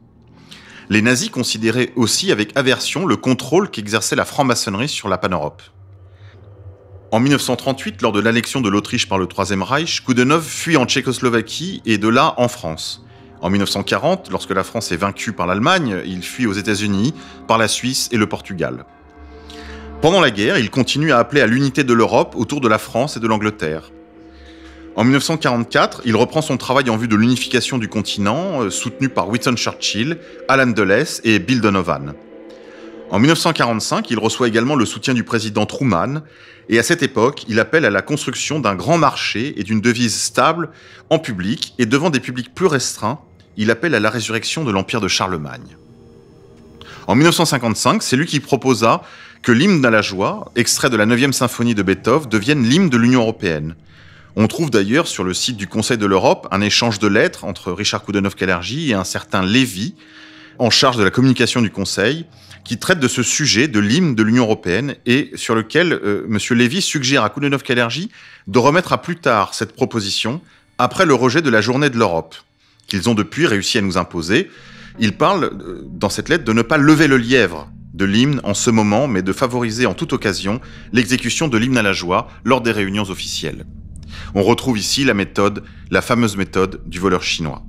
Les 0.91 1.01
nazis 1.01 1.31
considéraient 1.31 1.93
aussi 1.97 2.31
avec 2.31 2.57
aversion 2.57 3.07
le 3.07 3.17
contrôle 3.17 3.71
qu'exerçait 3.71 4.17
la 4.17 4.27
franc-maçonnerie 4.27 4.89
sur 4.89 5.09
la 5.09 5.17
pan-Europe. 5.17 5.63
En 7.11 7.21
1938, 7.21 8.03
lors 8.03 8.13
de 8.13 8.21
l'annexion 8.21 8.61
de 8.61 8.69
l'Autriche 8.69 9.09
par 9.09 9.19
le 9.19 9.27
Troisième 9.27 9.63
Reich, 9.63 10.01
Koudenov 10.01 10.45
fuit 10.45 10.77
en 10.77 10.85
Tchécoslovaquie 10.85 11.81
et 11.87 11.97
de 11.97 12.09
là 12.09 12.35
en 12.37 12.49
France. 12.49 13.05
En 13.45 13.51
1940, 13.51 14.31
lorsque 14.31 14.53
la 14.53 14.65
France 14.65 14.91
est 14.91 14.97
vaincue 14.97 15.33
par 15.33 15.47
l'Allemagne, 15.47 16.01
il 16.07 16.23
fuit 16.23 16.47
aux 16.47 16.55
États-Unis, 16.55 17.13
par 17.47 17.59
la 17.59 17.69
Suisse 17.69 18.09
et 18.11 18.17
le 18.17 18.27
Portugal. 18.27 18.87
Pendant 20.01 20.23
la 20.23 20.31
guerre, 20.31 20.57
il 20.57 20.71
continue 20.71 21.13
à 21.13 21.19
appeler 21.19 21.43
à 21.43 21.47
l'unité 21.47 21.85
de 21.85 21.93
l'Europe 21.93 22.37
autour 22.39 22.63
de 22.63 22.69
la 22.69 22.79
France 22.79 23.19
et 23.19 23.21
de 23.21 23.27
l'Angleterre. 23.27 23.91
En 24.97 25.05
1944, 25.05 26.01
il 26.07 26.17
reprend 26.17 26.41
son 26.41 26.57
travail 26.57 26.89
en 26.89 26.97
vue 26.97 27.07
de 27.07 27.17
l'unification 27.17 27.77
du 27.77 27.87
continent, 27.87 28.63
euh, 28.63 28.71
soutenu 28.71 29.11
par 29.11 29.29
Winston 29.29 29.57
Churchill, 29.57 30.17
Alan 30.49 30.69
Dulles 30.69 31.05
et 31.25 31.39
Bill 31.39 31.61
Donovan. 31.61 32.15
En 33.11 33.19
1945, 33.19 34.11
il 34.11 34.19
reçoit 34.19 34.49
également 34.49 34.75
le 34.75 34.87
soutien 34.87 35.13
du 35.13 35.23
président 35.23 35.67
Truman, 35.67 36.23
et 36.71 36.79
à 36.79 36.83
cette 36.83 37.03
époque, 37.03 37.45
il 37.47 37.61
appelle 37.61 37.85
à 37.85 37.91
la 37.91 38.01
construction 38.01 38.59
d'un 38.59 38.75
grand 38.75 38.97
marché 38.97 39.53
et 39.61 39.65
d'une 39.65 39.83
devise 39.83 40.19
stable 40.19 40.71
en 41.11 41.19
public, 41.19 41.75
et 41.79 41.85
devant 41.85 42.09
des 42.09 42.21
publics 42.21 42.55
plus 42.55 42.69
restreints, 42.69 43.21
il 43.57 43.71
appelle 43.71 43.95
à 43.95 44.01
la 44.01 44.11
résurrection 44.11 44.65
de 44.65 44.73
l'empire 44.73 45.01
de 45.01 45.09
Charlemagne. 45.09 45.77
En 47.07 47.15
1955, 47.15 48.03
c'est 48.03 48.17
lui 48.17 48.27
qui 48.27 48.41
proposa 48.41 49.03
que 49.43 49.53
l'hymne 49.53 49.85
à 49.85 49.91
la 49.91 50.01
joie, 50.01 50.51
extrait 50.57 50.89
de 50.89 50.97
la 50.97 51.05
9e 51.05 51.33
symphonie 51.33 51.75
de 51.75 51.83
Beethoven, 51.83 52.29
devienne 52.29 52.65
l'hymne 52.65 52.89
de 52.89 52.97
l'Union 52.97 53.21
européenne. 53.21 53.75
On 54.37 54.49
trouve 54.49 54.71
d'ailleurs 54.71 55.07
sur 55.07 55.23
le 55.23 55.35
site 55.35 55.57
du 55.57 55.69
Conseil 55.69 55.99
de 55.99 56.07
l'Europe 56.07 56.49
un 56.51 56.61
échange 56.61 56.99
de 56.99 57.07
lettres 57.07 57.45
entre 57.45 57.71
Richard 57.71 58.05
Koudenov-Kalergi 58.05 58.91
et 58.91 58.95
un 58.95 59.05
certain 59.05 59.45
Lévy, 59.45 59.95
en 60.59 60.71
charge 60.71 60.97
de 60.97 61.05
la 61.05 61.11
communication 61.11 61.61
du 61.61 61.71
Conseil, 61.71 62.25
qui 62.65 62.79
traite 62.79 62.99
de 62.99 63.09
ce 63.09 63.23
sujet 63.23 63.69
de 63.69 63.79
l'hymne 63.79 64.15
de 64.15 64.23
l'Union 64.23 64.45
européenne 64.45 64.97
et 65.05 65.31
sur 65.35 65.55
lequel 65.55 65.93
euh, 65.93 66.27
M. 66.27 66.39
Lévy 66.57 66.81
suggère 66.81 67.23
à 67.23 67.29
Koudenov-Kalergi 67.29 68.09
de 68.47 68.59
remettre 68.59 68.93
à 68.93 69.03
plus 69.03 69.17
tard 69.17 69.55
cette 69.55 69.75
proposition 69.75 70.41
après 70.79 71.05
le 71.07 71.15
rejet 71.15 71.43
de 71.43 71.51
la 71.51 71.61
journée 71.61 71.91
de 71.91 71.99
l'Europe, 71.99 72.35
qu'ils 72.87 73.09
ont 73.09 73.15
depuis 73.15 73.47
réussi 73.47 73.79
à 73.79 73.83
nous 73.83 73.99
imposer. 73.99 74.51
Il 74.99 75.17
parle 75.17 75.45
euh, 75.45 75.83
dans 75.85 76.09
cette 76.09 76.29
lettre 76.29 76.45
de 76.45 76.53
ne 76.53 76.63
pas 76.63 76.79
lever 76.79 77.07
le 77.07 77.17
lièvre 77.17 77.71
de 77.95 78.05
l'hymne 78.05 78.41
en 78.45 78.55
ce 78.55 78.71
moment, 78.71 79.07
mais 79.07 79.23
de 79.23 79.33
favoriser 79.33 79.87
en 79.87 79.95
toute 79.95 80.13
occasion 80.13 80.61
l'exécution 80.93 81.49
de 81.49 81.57
l'hymne 81.57 81.79
à 81.79 81.83
la 81.83 81.93
joie 81.93 82.29
lors 82.45 82.61
des 82.61 82.73
réunions 82.73 83.09
officielles. 83.09 83.65
On 84.35 84.43
retrouve 84.43 84.79
ici 84.79 85.05
la 85.05 85.15
méthode, 85.15 85.63
la 85.91 86.03
fameuse 86.03 86.37
méthode 86.37 86.81
du 86.87 86.99
voleur 86.99 87.23
chinois. 87.23 87.63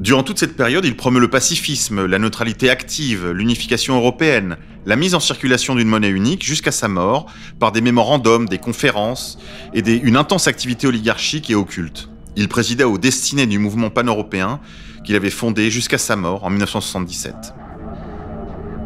Durant 0.00 0.22
toute 0.22 0.38
cette 0.38 0.56
période, 0.56 0.84
il 0.84 0.96
promeut 0.96 1.20
le 1.20 1.28
pacifisme, 1.28 2.06
la 2.06 2.20
neutralité 2.20 2.70
active, 2.70 3.30
l'unification 3.30 3.96
européenne, 3.96 4.56
la 4.86 4.94
mise 4.94 5.16
en 5.16 5.20
circulation 5.20 5.74
d'une 5.74 5.88
monnaie 5.88 6.08
unique 6.08 6.44
jusqu'à 6.44 6.70
sa 6.70 6.86
mort 6.86 7.26
par 7.58 7.72
des 7.72 7.80
mémorandums, 7.80 8.48
des 8.48 8.58
conférences 8.58 9.38
et 9.74 9.80
une 9.80 10.16
intense 10.16 10.46
activité 10.46 10.86
oligarchique 10.86 11.50
et 11.50 11.56
occulte. 11.56 12.08
Il 12.38 12.46
présidait 12.46 12.84
aux 12.84 12.98
destinées 12.98 13.48
du 13.48 13.58
mouvement 13.58 13.90
pan-européen 13.90 14.60
qu'il 15.02 15.16
avait 15.16 15.28
fondé 15.28 15.72
jusqu'à 15.72 15.98
sa 15.98 16.14
mort 16.14 16.44
en 16.44 16.50
1977. 16.50 17.34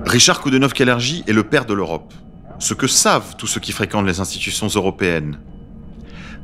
Richard 0.07 0.41
Koudenov-Kalergi 0.41 1.25
est 1.27 1.35
le 1.35 1.43
père 1.43 1.67
de 1.67 1.75
l'Europe, 1.75 2.15
ce 2.59 2.73
que 2.73 2.87
savent 2.87 3.37
tous 3.37 3.47
ceux 3.47 3.61
qui 3.61 3.73
fréquentent 3.73 4.07
les 4.07 4.21
institutions 4.21 4.69
européennes. 4.69 5.39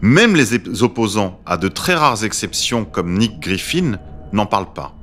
Même 0.03 0.37
les 0.37 0.83
opposants, 0.83 1.41
à 1.47 1.57
de 1.57 1.69
très 1.69 1.95
rares 1.95 2.25
exceptions 2.25 2.85
comme 2.85 3.17
Nick 3.17 3.41
Griffin, 3.41 3.99
n'en 4.35 4.45
parle 4.45 4.75
pas. 4.75 4.95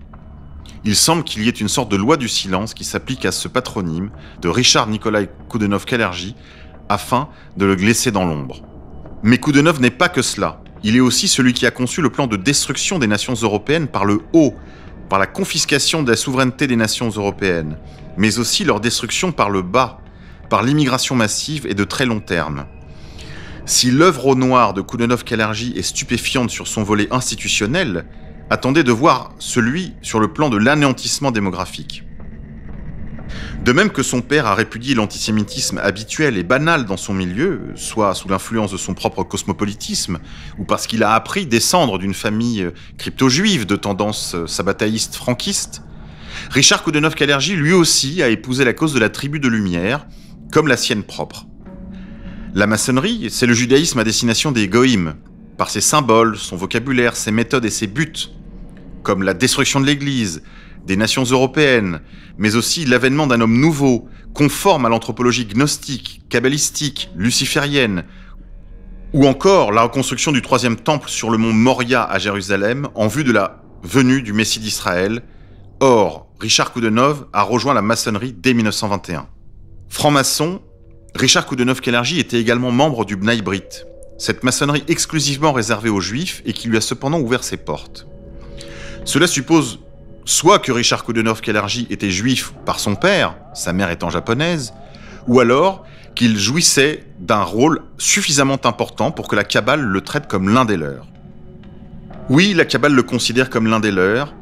Il 0.83 0.95
semble 0.95 1.23
qu'il 1.23 1.41
y 1.41 1.47
ait 1.47 1.53
une 1.53 1.67
sorte 1.67 1.89
de 1.89 1.97
loi 1.97 2.17
du 2.17 2.29
silence 2.29 2.75
qui 2.75 2.83
s'applique 2.83 3.25
à 3.25 3.31
ce 3.31 3.47
patronyme 3.47 4.11
de 4.43 4.47
Richard 4.47 4.85
Nikolai 4.85 5.27
Koudenov-Kalergi 5.49 6.35
afin 6.87 7.29
de 7.57 7.65
le 7.65 7.75
glisser 7.75 8.11
dans 8.11 8.25
l'ombre. 8.25 8.61
Mais 9.23 9.39
Koudenov 9.39 9.81
n'est 9.81 9.89
pas 9.89 10.07
que 10.07 10.21
cela. 10.21 10.61
Il 10.87 10.95
est 10.95 10.99
aussi 10.99 11.27
celui 11.27 11.53
qui 11.53 11.65
a 11.65 11.71
conçu 11.71 12.03
le 12.03 12.11
plan 12.11 12.27
de 12.27 12.37
destruction 12.37 12.99
des 12.99 13.07
nations 13.07 13.33
européennes 13.33 13.87
par 13.87 14.05
le 14.05 14.21
haut, 14.33 14.53
par 15.09 15.17
la 15.17 15.25
confiscation 15.25 16.03
de 16.03 16.11
la 16.11 16.15
souveraineté 16.15 16.67
des 16.67 16.75
nations 16.75 17.09
européennes, 17.09 17.79
mais 18.17 18.37
aussi 18.37 18.63
leur 18.63 18.79
destruction 18.79 19.31
par 19.31 19.49
le 19.49 19.63
bas, 19.63 19.99
par 20.47 20.61
l'immigration 20.61 21.15
massive 21.15 21.65
et 21.65 21.73
de 21.73 21.83
très 21.85 22.05
long 22.05 22.19
terme. 22.19 22.67
Si 23.65 23.89
l'œuvre 23.89 24.27
au 24.27 24.35
noir 24.35 24.75
de 24.75 24.81
Koudenov-Kalergi 24.83 25.75
est 25.75 25.81
stupéfiante 25.81 26.51
sur 26.51 26.67
son 26.67 26.83
volet 26.83 27.07
institutionnel, 27.09 28.05
attendait 28.51 28.83
de 28.83 28.91
voir 28.91 29.33
celui 29.39 29.95
sur 30.03 30.19
le 30.19 30.33
plan 30.33 30.49
de 30.49 30.57
l'anéantissement 30.57 31.31
démographique. 31.31 32.03
De 33.65 33.71
même 33.71 33.89
que 33.89 34.03
son 34.03 34.21
père 34.21 34.45
a 34.45 34.53
répudié 34.53 34.93
l'antisémitisme 34.93 35.79
habituel 35.79 36.37
et 36.37 36.43
banal 36.43 36.85
dans 36.85 36.97
son 36.97 37.15
milieu, 37.15 37.61
soit 37.73 38.13
sous 38.13 38.29
l'influence 38.29 38.71
de 38.71 38.77
son 38.77 38.93
propre 38.93 39.23
cosmopolitisme, 39.23 40.19
ou 40.59 40.65
parce 40.65 40.85
qu'il 40.85 41.01
a 41.01 41.15
appris 41.15 41.47
descendre 41.47 41.97
d'une 41.97 42.13
famille 42.13 42.69
crypto-juive 42.99 43.65
de 43.65 43.75
tendance 43.75 44.35
sabataïste 44.45 45.15
franquiste, 45.15 45.81
Richard 46.51 46.83
Koudenov-Kalergi 46.83 47.55
lui 47.55 47.73
aussi 47.73 48.21
a 48.21 48.29
épousé 48.29 48.65
la 48.65 48.73
cause 48.73 48.93
de 48.93 48.99
la 48.99 49.09
tribu 49.09 49.39
de 49.39 49.47
lumière, 49.47 50.05
comme 50.51 50.67
la 50.67 50.77
sienne 50.77 51.01
propre. 51.01 51.47
La 52.53 52.67
maçonnerie, 52.67 53.29
c'est 53.31 53.47
le 53.47 53.55
judaïsme 53.55 53.97
à 53.97 54.03
destination 54.03 54.51
des 54.51 54.67
goïms, 54.67 55.15
par 55.57 55.71
ses 55.71 55.81
symboles, 55.81 56.37
son 56.37 56.55
vocabulaire, 56.55 57.15
ses 57.15 57.31
méthodes 57.31 57.65
et 57.65 57.71
ses 57.71 57.87
buts, 57.87 58.29
comme 59.01 59.23
la 59.23 59.33
destruction 59.33 59.79
de 59.79 59.87
l'Église, 59.87 60.43
des 60.85 60.97
nations 60.97 61.23
européennes, 61.23 62.01
mais 62.37 62.55
aussi 62.55 62.85
l'avènement 62.85 63.27
d'un 63.27 63.41
homme 63.41 63.57
nouveau, 63.57 64.07
conforme 64.33 64.85
à 64.85 64.89
l'anthropologie 64.89 65.45
gnostique, 65.45 66.21
kabbalistique, 66.29 67.09
luciférienne, 67.15 68.03
ou 69.13 69.25
encore 69.27 69.71
la 69.71 69.83
reconstruction 69.83 70.31
du 70.31 70.41
troisième 70.41 70.75
temple 70.75 71.09
sur 71.09 71.29
le 71.29 71.37
mont 71.37 71.53
Moria 71.53 72.03
à 72.03 72.19
Jérusalem 72.19 72.89
en 72.95 73.07
vue 73.07 73.23
de 73.23 73.31
la 73.31 73.61
venue 73.81 74.21
du 74.21 74.33
Messie 74.33 74.59
d'Israël. 74.59 75.21
Or, 75.79 76.27
Richard 76.39 76.73
Koudenov 76.73 77.27
a 77.31 77.43
rejoint 77.43 77.73
la 77.73 77.81
maçonnerie 77.81 78.33
dès 78.33 78.53
1921. 78.53 79.27
Franc-maçon, 79.87 80.61
Richard 81.15 81.45
Koudenov-Kalergi 81.45 82.19
était 82.19 82.39
également 82.39 82.71
membre 82.71 83.05
du 83.05 83.15
Bnei 83.15 83.41
Brit, 83.41 83.85
cette 84.17 84.43
maçonnerie 84.43 84.83
exclusivement 84.89 85.53
réservée 85.53 85.89
aux 85.89 86.01
juifs 86.01 86.41
et 86.45 86.51
qui 86.51 86.67
lui 86.67 86.75
a 86.75 86.81
cependant 86.81 87.19
ouvert 87.19 87.43
ses 87.43 87.57
portes. 87.57 88.07
Cela 89.05 89.27
suppose 89.27 89.79
soit 90.25 90.59
que 90.59 90.71
Richard 90.71 91.05
Koudenov-Kalergi 91.05 91.87
était 91.89 92.09
juif 92.09 92.53
par 92.65 92.79
son 92.79 92.95
père, 92.95 93.35
sa 93.53 93.73
mère 93.73 93.91
étant 93.91 94.09
japonaise, 94.09 94.73
ou 95.27 95.39
alors 95.39 95.85
qu'il 96.15 96.37
jouissait 96.37 97.03
d'un 97.19 97.43
rôle 97.43 97.81
suffisamment 97.97 98.59
important 98.63 99.11
pour 99.11 99.27
que 99.27 99.35
la 99.35 99.43
Kabbale 99.43 99.81
le 99.81 100.01
traite 100.01 100.27
comme 100.27 100.49
l'un 100.49 100.65
des 100.65 100.77
leurs. 100.77 101.07
Oui, 102.29 102.53
la 102.53 102.65
Kabbale 102.65 102.93
le 102.93 103.03
considère 103.03 103.49
comme 103.49 103.67
l'un 103.67 103.79
des 103.79 103.91
leurs. 103.91 104.33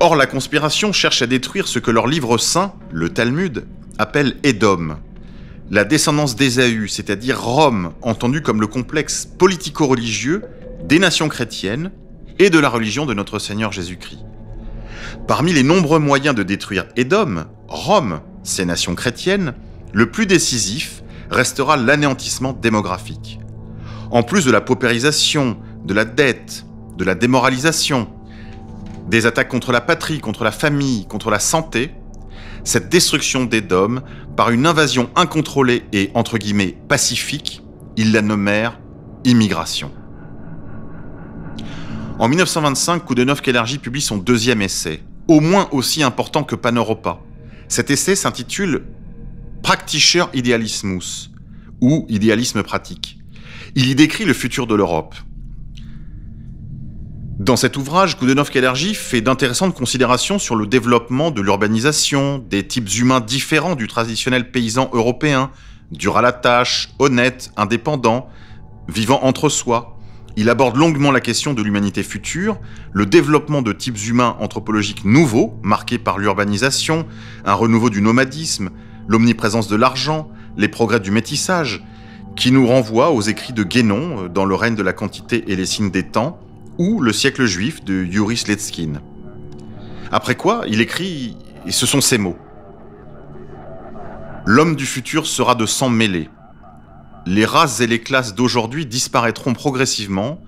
Or, 0.00 0.16
la 0.16 0.26
conspiration 0.26 0.92
cherche 0.92 1.22
à 1.22 1.26
détruire 1.26 1.68
ce 1.68 1.78
que 1.78 1.90
leur 1.90 2.06
livre 2.06 2.36
saint, 2.38 2.74
le 2.90 3.10
Talmud, 3.10 3.66
appelle 3.98 4.36
Édom, 4.42 4.96
la 5.70 5.84
descendance 5.84 6.36
d'Ésaü, 6.36 6.88
c'est-à-dire 6.88 7.40
Rome, 7.40 7.92
entendue 8.02 8.42
comme 8.42 8.60
le 8.60 8.66
complexe 8.66 9.26
politico-religieux 9.38 10.42
des 10.84 10.98
nations 10.98 11.28
chrétiennes 11.28 11.92
et 12.38 12.50
de 12.50 12.58
la 12.58 12.68
religion 12.68 13.06
de 13.06 13.14
notre 13.14 13.38
Seigneur 13.38 13.70
Jésus-Christ. 13.70 14.29
Parmi 15.26 15.52
les 15.52 15.62
nombreux 15.62 15.98
moyens 15.98 16.34
de 16.34 16.42
détruire 16.42 16.86
Édom, 16.96 17.44
Rome, 17.68 18.20
ces 18.42 18.64
nations 18.64 18.94
chrétiennes, 18.94 19.54
le 19.92 20.10
plus 20.10 20.26
décisif 20.26 21.02
restera 21.30 21.76
l'anéantissement 21.76 22.52
démographique. 22.52 23.40
En 24.10 24.22
plus 24.22 24.44
de 24.44 24.50
la 24.50 24.60
paupérisation, 24.60 25.56
de 25.84 25.94
la 25.94 26.04
dette, 26.04 26.66
de 26.96 27.04
la 27.04 27.14
démoralisation, 27.14 28.08
des 29.08 29.26
attaques 29.26 29.48
contre 29.48 29.72
la 29.72 29.80
patrie, 29.80 30.20
contre 30.20 30.44
la 30.44 30.52
famille, 30.52 31.06
contre 31.06 31.30
la 31.30 31.38
santé, 31.38 31.92
cette 32.64 32.88
destruction 32.88 33.44
d'Édom 33.44 34.02
par 34.36 34.50
une 34.50 34.66
invasion 34.66 35.10
incontrôlée 35.16 35.84
et 35.92 36.10
entre 36.14 36.38
guillemets 36.38 36.76
pacifique, 36.88 37.62
ils 37.96 38.12
la 38.12 38.22
nommèrent 38.22 38.78
immigration. 39.24 39.90
En 42.20 42.28
1925, 42.28 43.06
Koudenov 43.06 43.40
Kellergy 43.40 43.78
publie 43.78 44.02
son 44.02 44.18
deuxième 44.18 44.60
essai, 44.60 45.00
au 45.26 45.40
moins 45.40 45.70
aussi 45.72 46.02
important 46.02 46.44
que 46.44 46.54
Paneuropa. 46.54 47.18
Cet 47.66 47.90
essai 47.90 48.14
s'intitule 48.14 48.84
Praktischer 49.62 50.24
Idealismus, 50.34 51.30
ou 51.80 52.04
Idéalisme 52.10 52.62
pratique. 52.62 53.18
Il 53.74 53.88
y 53.88 53.94
décrit 53.94 54.26
le 54.26 54.34
futur 54.34 54.66
de 54.66 54.74
l'Europe. 54.74 55.14
Dans 57.38 57.56
cet 57.56 57.78
ouvrage, 57.78 58.18
Koudenov 58.18 58.50
Kellergy 58.50 58.94
fait 58.94 59.22
d'intéressantes 59.22 59.74
considérations 59.74 60.38
sur 60.38 60.56
le 60.56 60.66
développement 60.66 61.30
de 61.30 61.40
l'urbanisation, 61.40 62.36
des 62.50 62.66
types 62.66 62.90
humains 62.98 63.20
différents 63.20 63.76
du 63.76 63.88
traditionnel 63.88 64.50
paysan 64.50 64.90
européen, 64.92 65.50
dur 65.90 66.18
à 66.18 66.20
la 66.20 66.32
tâche, 66.32 66.90
honnête, 66.98 67.50
indépendant, 67.56 68.28
vivant 68.88 69.20
entre 69.22 69.48
soi. 69.48 69.96
Il 70.36 70.48
aborde 70.48 70.76
longuement 70.76 71.10
la 71.10 71.20
question 71.20 71.54
de 71.54 71.62
l'humanité 71.62 72.02
future, 72.02 72.58
le 72.92 73.04
développement 73.04 73.62
de 73.62 73.72
types 73.72 73.98
humains 74.06 74.36
anthropologiques 74.40 75.04
nouveaux, 75.04 75.58
marqués 75.62 75.98
par 75.98 76.18
l'urbanisation, 76.18 77.06
un 77.44 77.54
renouveau 77.54 77.90
du 77.90 78.00
nomadisme, 78.00 78.70
l'omniprésence 79.08 79.68
de 79.68 79.76
l'argent, 79.76 80.30
les 80.56 80.68
progrès 80.68 81.00
du 81.00 81.10
métissage, 81.10 81.84
qui 82.36 82.52
nous 82.52 82.66
renvoie 82.66 83.10
aux 83.10 83.20
écrits 83.20 83.52
de 83.52 83.64
Guénon 83.64 84.28
dans 84.32 84.44
le 84.44 84.54
règne 84.54 84.76
de 84.76 84.82
la 84.82 84.92
quantité 84.92 85.44
et 85.48 85.56
les 85.56 85.66
signes 85.66 85.90
des 85.90 86.04
temps, 86.04 86.38
ou 86.78 87.00
Le 87.00 87.12
siècle 87.12 87.44
juif 87.44 87.84
de 87.84 88.04
Yuri 88.04 88.38
Sletskin. 88.38 89.02
Après 90.12 90.34
quoi, 90.34 90.62
il 90.66 90.80
écrit, 90.80 91.36
et 91.66 91.72
ce 91.72 91.84
sont 91.84 92.00
ces 92.00 92.16
mots. 92.16 92.38
L'homme 94.46 94.76
du 94.76 94.86
futur 94.86 95.26
sera 95.26 95.54
de 95.54 95.66
sang 95.66 95.90
mêlé. 95.90 96.30
Les 97.30 97.44
races 97.44 97.78
et 97.78 97.86
les 97.86 98.00
classes 98.00 98.34
d'aujourd'hui 98.34 98.86
disparaîtront 98.86 99.52
progressivement 99.52 100.42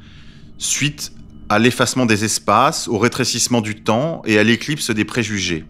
suite 0.58 1.12
à 1.48 1.60
l'effacement 1.60 2.06
des 2.06 2.24
espaces, 2.24 2.88
au 2.88 2.98
rétrécissement 2.98 3.60
du 3.60 3.84
temps 3.84 4.20
et 4.24 4.36
à 4.36 4.42
l'éclipse 4.42 4.90
des 4.90 5.04
préjugés. 5.04 5.64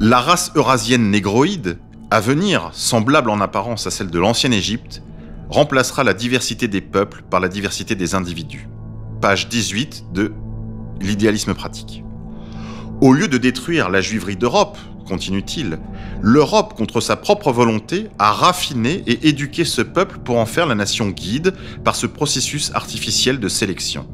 La 0.00 0.20
race 0.20 0.50
eurasienne 0.56 1.08
négroïde, 1.12 1.78
à 2.10 2.18
venir, 2.18 2.70
semblable 2.72 3.30
en 3.30 3.40
apparence 3.40 3.86
à 3.86 3.92
celle 3.92 4.10
de 4.10 4.18
l'ancienne 4.18 4.52
Égypte, 4.52 5.04
remplacera 5.50 6.02
la 6.02 6.14
diversité 6.14 6.66
des 6.66 6.80
peuples 6.80 7.22
par 7.30 7.38
la 7.38 7.46
diversité 7.46 7.94
des 7.94 8.16
individus 8.16 8.66
page 9.20 9.48
18 9.48 10.06
de 10.14 10.32
L'idéalisme 11.00 11.54
pratique. 11.54 12.02
Au 13.00 13.12
lieu 13.12 13.28
de 13.28 13.38
détruire 13.38 13.88
la 13.88 14.00
juiverie 14.00 14.34
d'Europe, 14.34 14.78
continue-t-il, 15.08 15.78
l'Europe, 16.20 16.74
contre 16.74 17.00
sa 17.00 17.16
propre 17.16 17.50
volonté, 17.50 18.08
a 18.18 18.30
raffiné 18.30 19.02
et 19.06 19.28
éduqué 19.28 19.64
ce 19.64 19.82
peuple 19.82 20.18
pour 20.18 20.36
en 20.36 20.46
faire 20.46 20.66
la 20.66 20.74
nation 20.74 21.08
guide 21.08 21.54
par 21.84 21.96
ce 21.96 22.06
processus 22.06 22.70
artificiel 22.74 23.40
de 23.40 23.48
sélection. 23.48 24.06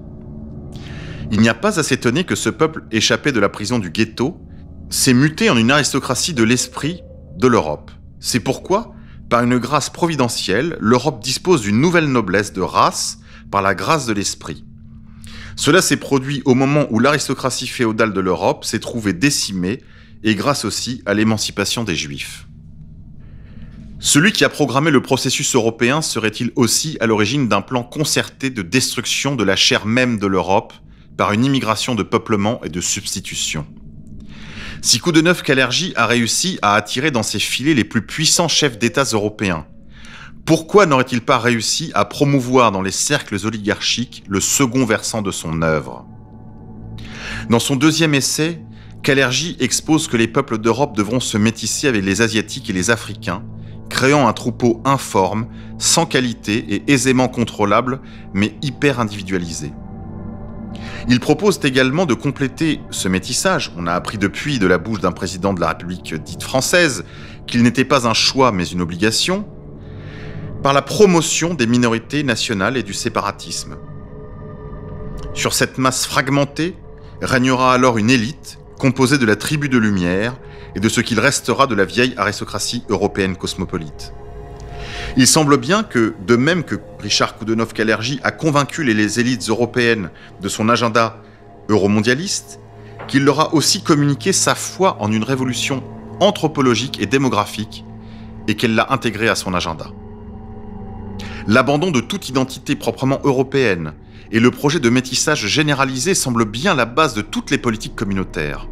Il 1.30 1.40
n'y 1.40 1.48
a 1.48 1.54
pas 1.54 1.78
à 1.78 1.82
s'étonner 1.82 2.24
que 2.24 2.36
ce 2.36 2.48
peuple 2.48 2.84
échappé 2.92 3.32
de 3.32 3.40
la 3.40 3.48
prison 3.48 3.78
du 3.78 3.90
ghetto 3.90 4.40
s'est 4.88 5.14
muté 5.14 5.50
en 5.50 5.56
une 5.56 5.70
aristocratie 5.70 6.34
de 6.34 6.44
l'esprit 6.44 7.02
de 7.36 7.48
l'Europe. 7.48 7.90
C'est 8.20 8.40
pourquoi, 8.40 8.94
par 9.28 9.42
une 9.42 9.58
grâce 9.58 9.90
providentielle, 9.90 10.76
l'Europe 10.80 11.22
dispose 11.22 11.62
d'une 11.62 11.80
nouvelle 11.80 12.06
noblesse 12.06 12.52
de 12.52 12.60
race 12.60 13.18
par 13.50 13.62
la 13.62 13.74
grâce 13.74 14.06
de 14.06 14.12
l'esprit. 14.12 14.64
Cela 15.56 15.82
s'est 15.82 15.96
produit 15.96 16.42
au 16.44 16.54
moment 16.54 16.86
où 16.90 16.98
l'aristocratie 16.98 17.66
féodale 17.66 18.12
de 18.12 18.20
l'Europe 18.20 18.64
s'est 18.64 18.80
trouvée 18.80 19.12
décimée 19.12 19.82
et 20.24 20.34
grâce 20.34 20.64
aussi 20.64 21.02
à 21.06 21.14
l'émancipation 21.14 21.84
des 21.84 21.94
Juifs. 21.94 22.48
Celui 24.00 24.32
qui 24.32 24.44
a 24.44 24.48
programmé 24.48 24.90
le 24.90 25.02
processus 25.02 25.54
européen 25.54 26.02
serait-il 26.02 26.50
aussi 26.56 26.96
à 27.00 27.06
l'origine 27.06 27.48
d'un 27.48 27.60
plan 27.60 27.84
concerté 27.84 28.50
de 28.50 28.62
destruction 28.62 29.36
de 29.36 29.44
la 29.44 29.54
chair 29.54 29.86
même 29.86 30.18
de 30.18 30.26
l'Europe 30.26 30.72
par 31.16 31.32
une 31.32 31.44
immigration 31.44 31.94
de 31.94 32.02
peuplement 32.02 32.62
et 32.64 32.68
de 32.70 32.80
substitution? 32.80 33.66
Si 34.82 34.98
Koudenov 34.98 35.42
Kalergi 35.42 35.92
a 35.96 36.06
réussi 36.06 36.58
à 36.60 36.74
attirer 36.74 37.10
dans 37.10 37.22
ses 37.22 37.38
filets 37.38 37.74
les 37.74 37.84
plus 37.84 38.04
puissants 38.04 38.48
chefs 38.48 38.78
d'État 38.78 39.04
européens, 39.04 39.66
pourquoi 40.44 40.84
n'aurait-il 40.84 41.22
pas 41.22 41.38
réussi 41.38 41.90
à 41.94 42.04
promouvoir 42.04 42.72
dans 42.72 42.82
les 42.82 42.90
cercles 42.90 43.38
oligarchiques 43.46 44.24
le 44.28 44.40
second 44.40 44.84
versant 44.84 45.22
de 45.22 45.30
son 45.30 45.62
œuvre? 45.62 46.06
Dans 47.48 47.58
son 47.58 47.76
deuxième 47.76 48.14
essai, 48.14 48.60
Kalergi 49.04 49.58
expose 49.60 50.08
que 50.08 50.16
les 50.16 50.26
peuples 50.26 50.56
d'Europe 50.56 50.96
devront 50.96 51.20
se 51.20 51.36
métisser 51.36 51.88
avec 51.88 52.02
les 52.02 52.22
Asiatiques 52.22 52.70
et 52.70 52.72
les 52.72 52.90
Africains, 52.90 53.42
créant 53.90 54.26
un 54.26 54.32
troupeau 54.32 54.80
informe, 54.86 55.46
sans 55.76 56.06
qualité 56.06 56.74
et 56.74 56.90
aisément 56.90 57.28
contrôlable, 57.28 58.00
mais 58.32 58.56
hyper 58.62 59.00
individualisé. 59.00 59.72
Il 61.06 61.20
propose 61.20 61.60
également 61.64 62.06
de 62.06 62.14
compléter 62.14 62.80
ce 62.88 63.08
métissage. 63.08 63.70
On 63.76 63.86
a 63.86 63.92
appris 63.92 64.16
depuis 64.16 64.58
de 64.58 64.66
la 64.66 64.78
bouche 64.78 65.00
d'un 65.00 65.12
président 65.12 65.52
de 65.52 65.60
la 65.60 65.68
République 65.68 66.14
dite 66.14 66.42
française 66.42 67.04
qu'il 67.46 67.62
n'était 67.62 67.84
pas 67.84 68.08
un 68.08 68.14
choix 68.14 68.52
mais 68.52 68.64
une 68.64 68.80
obligation, 68.80 69.46
par 70.62 70.72
la 70.72 70.80
promotion 70.80 71.52
des 71.52 71.66
minorités 71.66 72.22
nationales 72.22 72.78
et 72.78 72.82
du 72.82 72.94
séparatisme. 72.94 73.76
Sur 75.34 75.52
cette 75.52 75.76
masse 75.76 76.06
fragmentée 76.06 76.74
régnera 77.20 77.74
alors 77.74 77.98
une 77.98 78.08
élite 78.08 78.58
composée 78.84 79.16
de 79.16 79.24
la 79.24 79.34
tribu 79.34 79.70
de 79.70 79.78
lumière 79.78 80.34
et 80.76 80.78
de 80.78 80.90
ce 80.90 81.00
qu'il 81.00 81.18
restera 81.18 81.66
de 81.66 81.74
la 81.74 81.86
vieille 81.86 82.12
aristocratie 82.18 82.84
européenne 82.90 83.34
cosmopolite. 83.34 84.12
Il 85.16 85.26
semble 85.26 85.56
bien 85.56 85.84
que, 85.84 86.12
de 86.26 86.36
même 86.36 86.64
que 86.64 86.74
Richard 87.00 87.38
Koudenov-Kalergi 87.38 88.20
a 88.22 88.30
convaincu 88.30 88.84
les 88.84 89.20
élites 89.20 89.48
européennes 89.48 90.10
de 90.42 90.48
son 90.50 90.68
agenda 90.68 91.16
euromondialiste, 91.70 92.60
qu'il 93.08 93.24
leur 93.24 93.40
a 93.40 93.54
aussi 93.54 93.82
communiqué 93.82 94.34
sa 94.34 94.54
foi 94.54 94.98
en 95.00 95.10
une 95.10 95.24
révolution 95.24 95.82
anthropologique 96.20 97.00
et 97.00 97.06
démographique 97.06 97.86
et 98.48 98.54
qu'elle 98.54 98.74
l'a 98.74 98.88
intégrée 98.90 99.30
à 99.30 99.34
son 99.34 99.54
agenda. 99.54 99.86
L'abandon 101.46 101.90
de 101.90 102.00
toute 102.00 102.28
identité 102.28 102.76
proprement 102.76 103.20
européenne 103.24 103.94
et 104.32 104.40
le 104.40 104.50
projet 104.50 104.80
de 104.80 104.88
métissage 104.88 105.46
généralisé 105.46 106.14
semblent 106.14 106.44
bien 106.44 106.74
la 106.74 106.86
base 106.86 107.14
de 107.14 107.22
toutes 107.22 107.50
les 107.50 107.58
politiques 107.58 107.96
communautaires. 107.96 108.68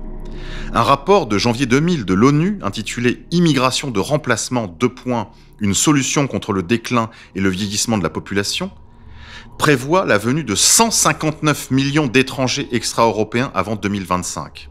Un 0.75 0.83
rapport 0.83 1.27
de 1.27 1.39
janvier 1.39 1.67
2000 1.67 2.05
de 2.05 2.15
l'ONU 2.15 2.59
intitulé 2.63 3.27
Immigration 3.31 3.91
de 3.91 4.01
remplacement 4.01 4.67
deux 4.67 4.89
points, 4.89 5.29
une 5.61 5.75
solution 5.75 6.27
contre 6.27 6.53
le 6.53 6.63
déclin 6.63 7.11
et 7.35 7.41
le 7.41 7.51
vieillissement 7.51 7.99
de 7.99 8.03
la 8.03 8.11
population 8.11 8.71
prévoit 9.59 10.07
la 10.07 10.19
venue 10.19 10.45
de 10.45 10.55
159 10.55 11.71
millions 11.71 12.07
d'étrangers 12.07 12.69
extra-européens 12.73 13.51
avant 13.55 13.77
2025. 13.77 14.71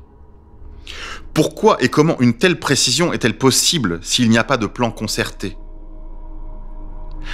Pourquoi 1.34 1.78
et 1.82 1.89
comment 1.89 2.20
une 2.20 2.34
telle 2.34 2.60
précision 2.60 3.13
est-elle 3.13 3.38
possible 3.38 4.00
s'il 4.02 4.30
n'y 4.30 4.38
a 4.38 4.44
pas 4.44 4.58
de 4.58 4.65
plan 4.65 4.91
concerté? 4.91 5.56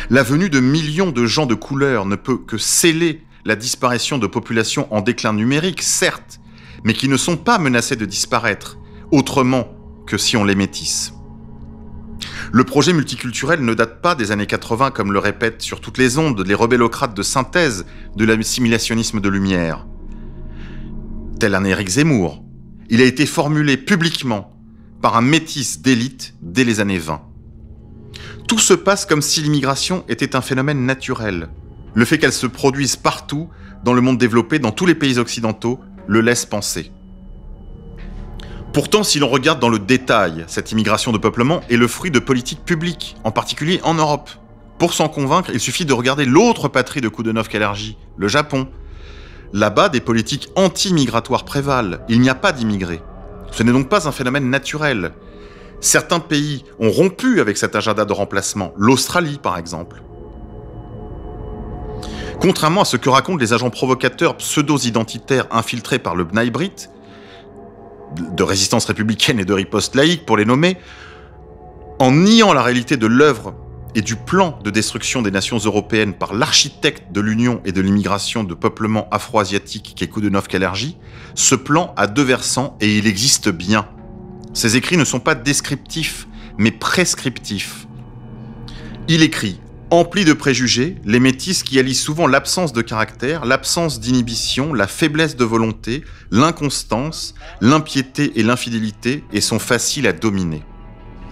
La 0.09 0.21
venue 0.21 0.49
de 0.49 0.59
millions 0.59 1.11
de 1.11 1.25
gens 1.25 1.45
de 1.45 1.55
couleur 1.55 2.05
ne 2.05 2.15
peut 2.15 2.37
que 2.37 2.57
sceller 2.57 3.23
la 3.47 3.55
disparition 3.55 4.17
de 4.17 4.27
populations 4.27 4.93
en 4.93 4.99
déclin 4.99 5.31
numérique, 5.31 5.81
certes, 5.81 6.41
mais 6.83 6.93
qui 6.93 7.07
ne 7.07 7.15
sont 7.15 7.37
pas 7.37 7.57
menacées 7.57 7.95
de 7.95 8.05
disparaître 8.05 8.77
autrement 9.09 9.69
que 10.05 10.17
si 10.17 10.35
on 10.35 10.43
les 10.43 10.53
métisse. 10.53 11.13
Le 12.51 12.65
projet 12.65 12.91
multiculturel 12.91 13.63
ne 13.63 13.73
date 13.73 14.01
pas 14.01 14.15
des 14.15 14.31
années 14.33 14.47
80 14.47 14.91
comme 14.91 15.13
le 15.13 15.19
répètent 15.19 15.61
sur 15.61 15.79
toutes 15.79 15.97
les 15.97 16.17
ondes 16.17 16.45
les 16.45 16.53
rebellocrates 16.53 17.15
de 17.15 17.23
synthèse 17.23 17.85
de 18.17 18.25
l'assimilationnisme 18.25 19.21
de 19.21 19.29
lumière. 19.29 19.87
Tel 21.39 21.55
un 21.55 21.63
Éric 21.63 21.87
Zemmour, 21.87 22.43
il 22.89 22.99
a 22.99 23.05
été 23.05 23.25
formulé 23.25 23.77
publiquement 23.77 24.59
par 25.01 25.15
un 25.15 25.21
métis 25.21 25.81
d'élite 25.81 26.33
dès 26.41 26.65
les 26.65 26.81
années 26.81 26.99
20. 26.99 27.21
Tout 28.49 28.59
se 28.59 28.73
passe 28.73 29.05
comme 29.05 29.21
si 29.21 29.41
l'immigration 29.41 30.03
était 30.09 30.35
un 30.35 30.41
phénomène 30.41 30.85
naturel. 30.85 31.47
Le 31.97 32.05
fait 32.05 32.19
qu'elle 32.19 32.31
se 32.31 32.45
produise 32.45 32.95
partout, 32.95 33.49
dans 33.83 33.93
le 33.93 34.01
monde 34.01 34.19
développé, 34.19 34.59
dans 34.59 34.69
tous 34.69 34.85
les 34.85 34.93
pays 34.93 35.17
occidentaux, 35.17 35.79
le 36.05 36.21
laisse 36.21 36.45
penser. 36.45 36.91
Pourtant, 38.71 39.01
si 39.01 39.17
l'on 39.17 39.29
regarde 39.29 39.59
dans 39.59 39.67
le 39.67 39.79
détail, 39.79 40.45
cette 40.45 40.71
immigration 40.71 41.11
de 41.11 41.17
peuplement 41.17 41.61
est 41.71 41.75
le 41.75 41.87
fruit 41.87 42.11
de 42.11 42.19
politiques 42.19 42.63
publiques, 42.63 43.15
en 43.23 43.31
particulier 43.31 43.81
en 43.83 43.95
Europe. 43.95 44.29
Pour 44.77 44.93
s'en 44.93 45.09
convaincre, 45.09 45.49
il 45.51 45.59
suffit 45.59 45.85
de 45.85 45.93
regarder 45.93 46.25
l'autre 46.25 46.67
patrie 46.67 47.01
de 47.01 47.09
Koudenov 47.09 47.47
Kalergi, 47.47 47.97
le 48.15 48.27
Japon. 48.27 48.67
Là-bas, 49.51 49.89
des 49.89 49.99
politiques 49.99 50.49
anti-migratoires 50.55 51.45
prévalent. 51.45 51.97
Il 52.09 52.21
n'y 52.21 52.29
a 52.29 52.35
pas 52.35 52.51
d'immigrés. 52.51 53.01
Ce 53.49 53.63
n'est 53.63 53.71
donc 53.71 53.89
pas 53.89 54.07
un 54.07 54.11
phénomène 54.11 54.51
naturel. 54.51 55.13
Certains 55.81 56.19
pays 56.19 56.63
ont 56.77 56.91
rompu 56.91 57.41
avec 57.41 57.57
cet 57.57 57.75
agenda 57.75 58.05
de 58.05 58.13
remplacement, 58.13 58.71
l'Australie 58.77 59.39
par 59.41 59.57
exemple. 59.57 60.03
Contrairement 62.39 62.81
à 62.81 62.85
ce 62.85 62.97
que 62.97 63.09
racontent 63.09 63.39
les 63.39 63.53
agents 63.53 63.69
provocateurs 63.69 64.37
pseudo-identitaires 64.37 65.47
infiltrés 65.51 65.99
par 65.99 66.15
le 66.15 66.23
B'nai 66.23 66.49
Brit, 66.51 66.89
de 68.15 68.43
résistance 68.43 68.85
républicaine 68.85 69.39
et 69.39 69.45
de 69.45 69.53
riposte 69.53 69.95
laïque 69.95 70.25
pour 70.25 70.37
les 70.37 70.45
nommer, 70.45 70.77
en 71.99 72.11
niant 72.11 72.53
la 72.53 72.61
réalité 72.61 72.95
de 72.95 73.07
l'œuvre 73.07 73.55
et 73.95 74.01
du 74.01 74.15
plan 74.15 74.59
de 74.63 74.69
destruction 74.69 75.23
des 75.23 75.31
nations 75.31 75.57
européennes 75.57 76.13
par 76.13 76.35
l'architecte 76.35 77.11
de 77.11 77.21
l'union 77.21 77.61
et 77.65 77.71
de 77.71 77.81
l'immigration 77.81 78.43
de 78.43 78.53
peuplement 78.53 79.07
afro-asiatique 79.09 79.93
qui 79.95 80.03
est 80.03 80.07
Koudenov 80.07 80.47
Kalergi, 80.47 80.97
ce 81.33 81.55
plan 81.55 81.93
a 81.97 82.05
deux 82.05 82.23
versants 82.23 82.77
et 82.79 82.97
il 82.97 83.07
existe 83.07 83.49
bien. 83.49 83.87
Ces 84.53 84.75
écrits 84.75 84.97
ne 84.97 85.05
sont 85.05 85.19
pas 85.19 85.33
descriptifs, 85.33 86.27
mais 86.59 86.71
prescriptifs. 86.71 87.87
Il 89.07 89.23
écrit 89.23 89.59
Empli 89.89 90.25
de 90.25 90.33
préjugés, 90.33 90.97
les 91.05 91.21
métis 91.21 91.63
qui 91.63 91.79
allient 91.79 91.95
souvent 91.95 92.27
l'absence 92.27 92.73
de 92.73 92.81
caractère, 92.81 93.45
l'absence 93.45 94.01
d'inhibition, 94.01 94.73
la 94.73 94.85
faiblesse 94.85 95.37
de 95.37 95.45
volonté, 95.45 96.03
l'inconstance, 96.29 97.35
l'impiété 97.61 98.37
et 98.37 98.43
l'infidélité 98.43 99.23
et 99.31 99.39
sont 99.39 99.59
faciles 99.59 100.05
à 100.05 100.11
dominer. 100.11 100.61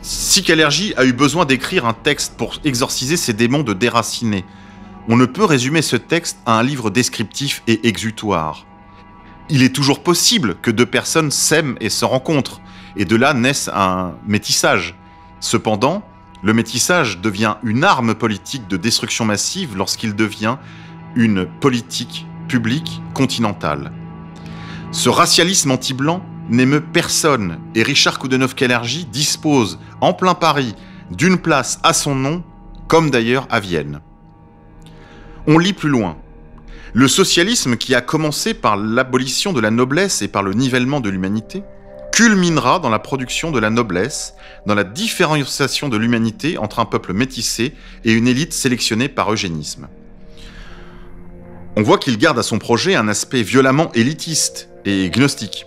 Si 0.02 0.42
Kalergi 0.42 0.94
a 0.96 1.04
eu 1.04 1.12
besoin 1.12 1.44
d'écrire 1.44 1.86
un 1.86 1.92
texte 1.92 2.36
pour 2.38 2.62
exorciser 2.64 3.18
ses 3.18 3.34
démons 3.34 3.64
de 3.64 3.74
déracinés, 3.74 4.46
on 5.10 5.18
ne 5.18 5.26
peut 5.26 5.44
résumer 5.44 5.82
ce 5.82 5.98
texte 5.98 6.38
à 6.46 6.58
un 6.58 6.64
livre 6.64 6.90
descriptif 6.90 7.62
et 7.68 7.86
exutoire. 7.90 8.66
Il 9.50 9.64
est 9.64 9.76
toujours 9.76 10.02
possible 10.02 10.56
que 10.62 10.72
deux 10.72 10.86
personnes 10.86 11.30
s'aiment 11.30 11.76
et 11.82 11.90
se 11.90 12.06
rencontrent, 12.06 12.62
et 12.96 13.04
de 13.04 13.18
là 13.18 13.34
naisse 13.34 13.70
un 13.74 14.14
métissage. 14.26 14.96
Cependant, 15.42 16.08
le 16.44 16.54
métissage 16.54 17.20
devient 17.20 17.56
une 17.64 17.84
arme 17.84 18.16
politique 18.16 18.68
de 18.68 18.78
destruction 18.78 19.26
massive 19.26 19.76
lorsqu'il 19.76 20.16
devient 20.16 20.58
une 21.16 21.46
politique 21.46 22.26
publique 22.48 23.02
continentale. 23.14 23.92
Ce 24.92 25.10
racialisme 25.10 25.72
anti-blanc 25.72 26.24
n'émeut 26.50 26.82
personne 26.82 27.60
et 27.74 27.84
Richard 27.84 28.20
Koudenov-Kalergi 28.20 29.06
dispose 29.06 29.80
en 30.02 30.14
plein 30.14 30.36
Paris 30.36 30.76
d'une 31.12 31.38
place 31.38 31.80
à 31.84 31.94
son 31.94 32.16
nom, 32.16 32.44
comme 32.88 33.10
d'ailleurs 33.10 33.48
à 33.50 33.60
Vienne. 33.60 34.02
On 35.48 35.58
lit 35.58 35.74
plus 35.74 35.90
loin. 35.90 36.18
Le 36.94 37.08
socialisme 37.08 37.76
qui 37.76 37.94
a 37.94 38.02
commencé 38.02 38.54
par 38.54 38.78
l'abolition 38.78 39.54
de 39.54 39.60
la 39.60 39.72
noblesse 39.72 40.22
et 40.22 40.28
par 40.28 40.44
le 40.44 40.54
nivellement 40.54 41.02
de 41.02 41.10
l'humanité 41.10 41.64
culminera 42.16 42.80
dans 42.80 42.90
la 42.90 43.00
production 43.00 43.52
de 43.52 43.60
la 43.60 43.70
noblesse, 43.70 44.36
dans 44.66 44.74
la 44.74 44.86
différenciation 44.86 45.90
de 45.90 45.98
l'humanité 45.98 46.58
entre 46.58 46.80
un 46.80 46.86
peuple 46.86 47.12
métissé 47.12 47.74
et 48.06 48.14
une 48.14 48.30
élite 48.30 48.54
sélectionnée 48.54 49.10
par 49.10 49.34
eugénisme. 49.34 49.90
On 51.76 51.82
voit 51.82 51.98
qu'il 51.98 52.18
garde 52.18 52.40
à 52.40 52.44
son 52.44 52.58
projet 52.58 52.96
un 52.96 53.10
aspect 53.10 53.42
violemment 53.44 53.92
élitiste 53.92 54.70
et 54.86 55.10
gnostique. 55.10 55.66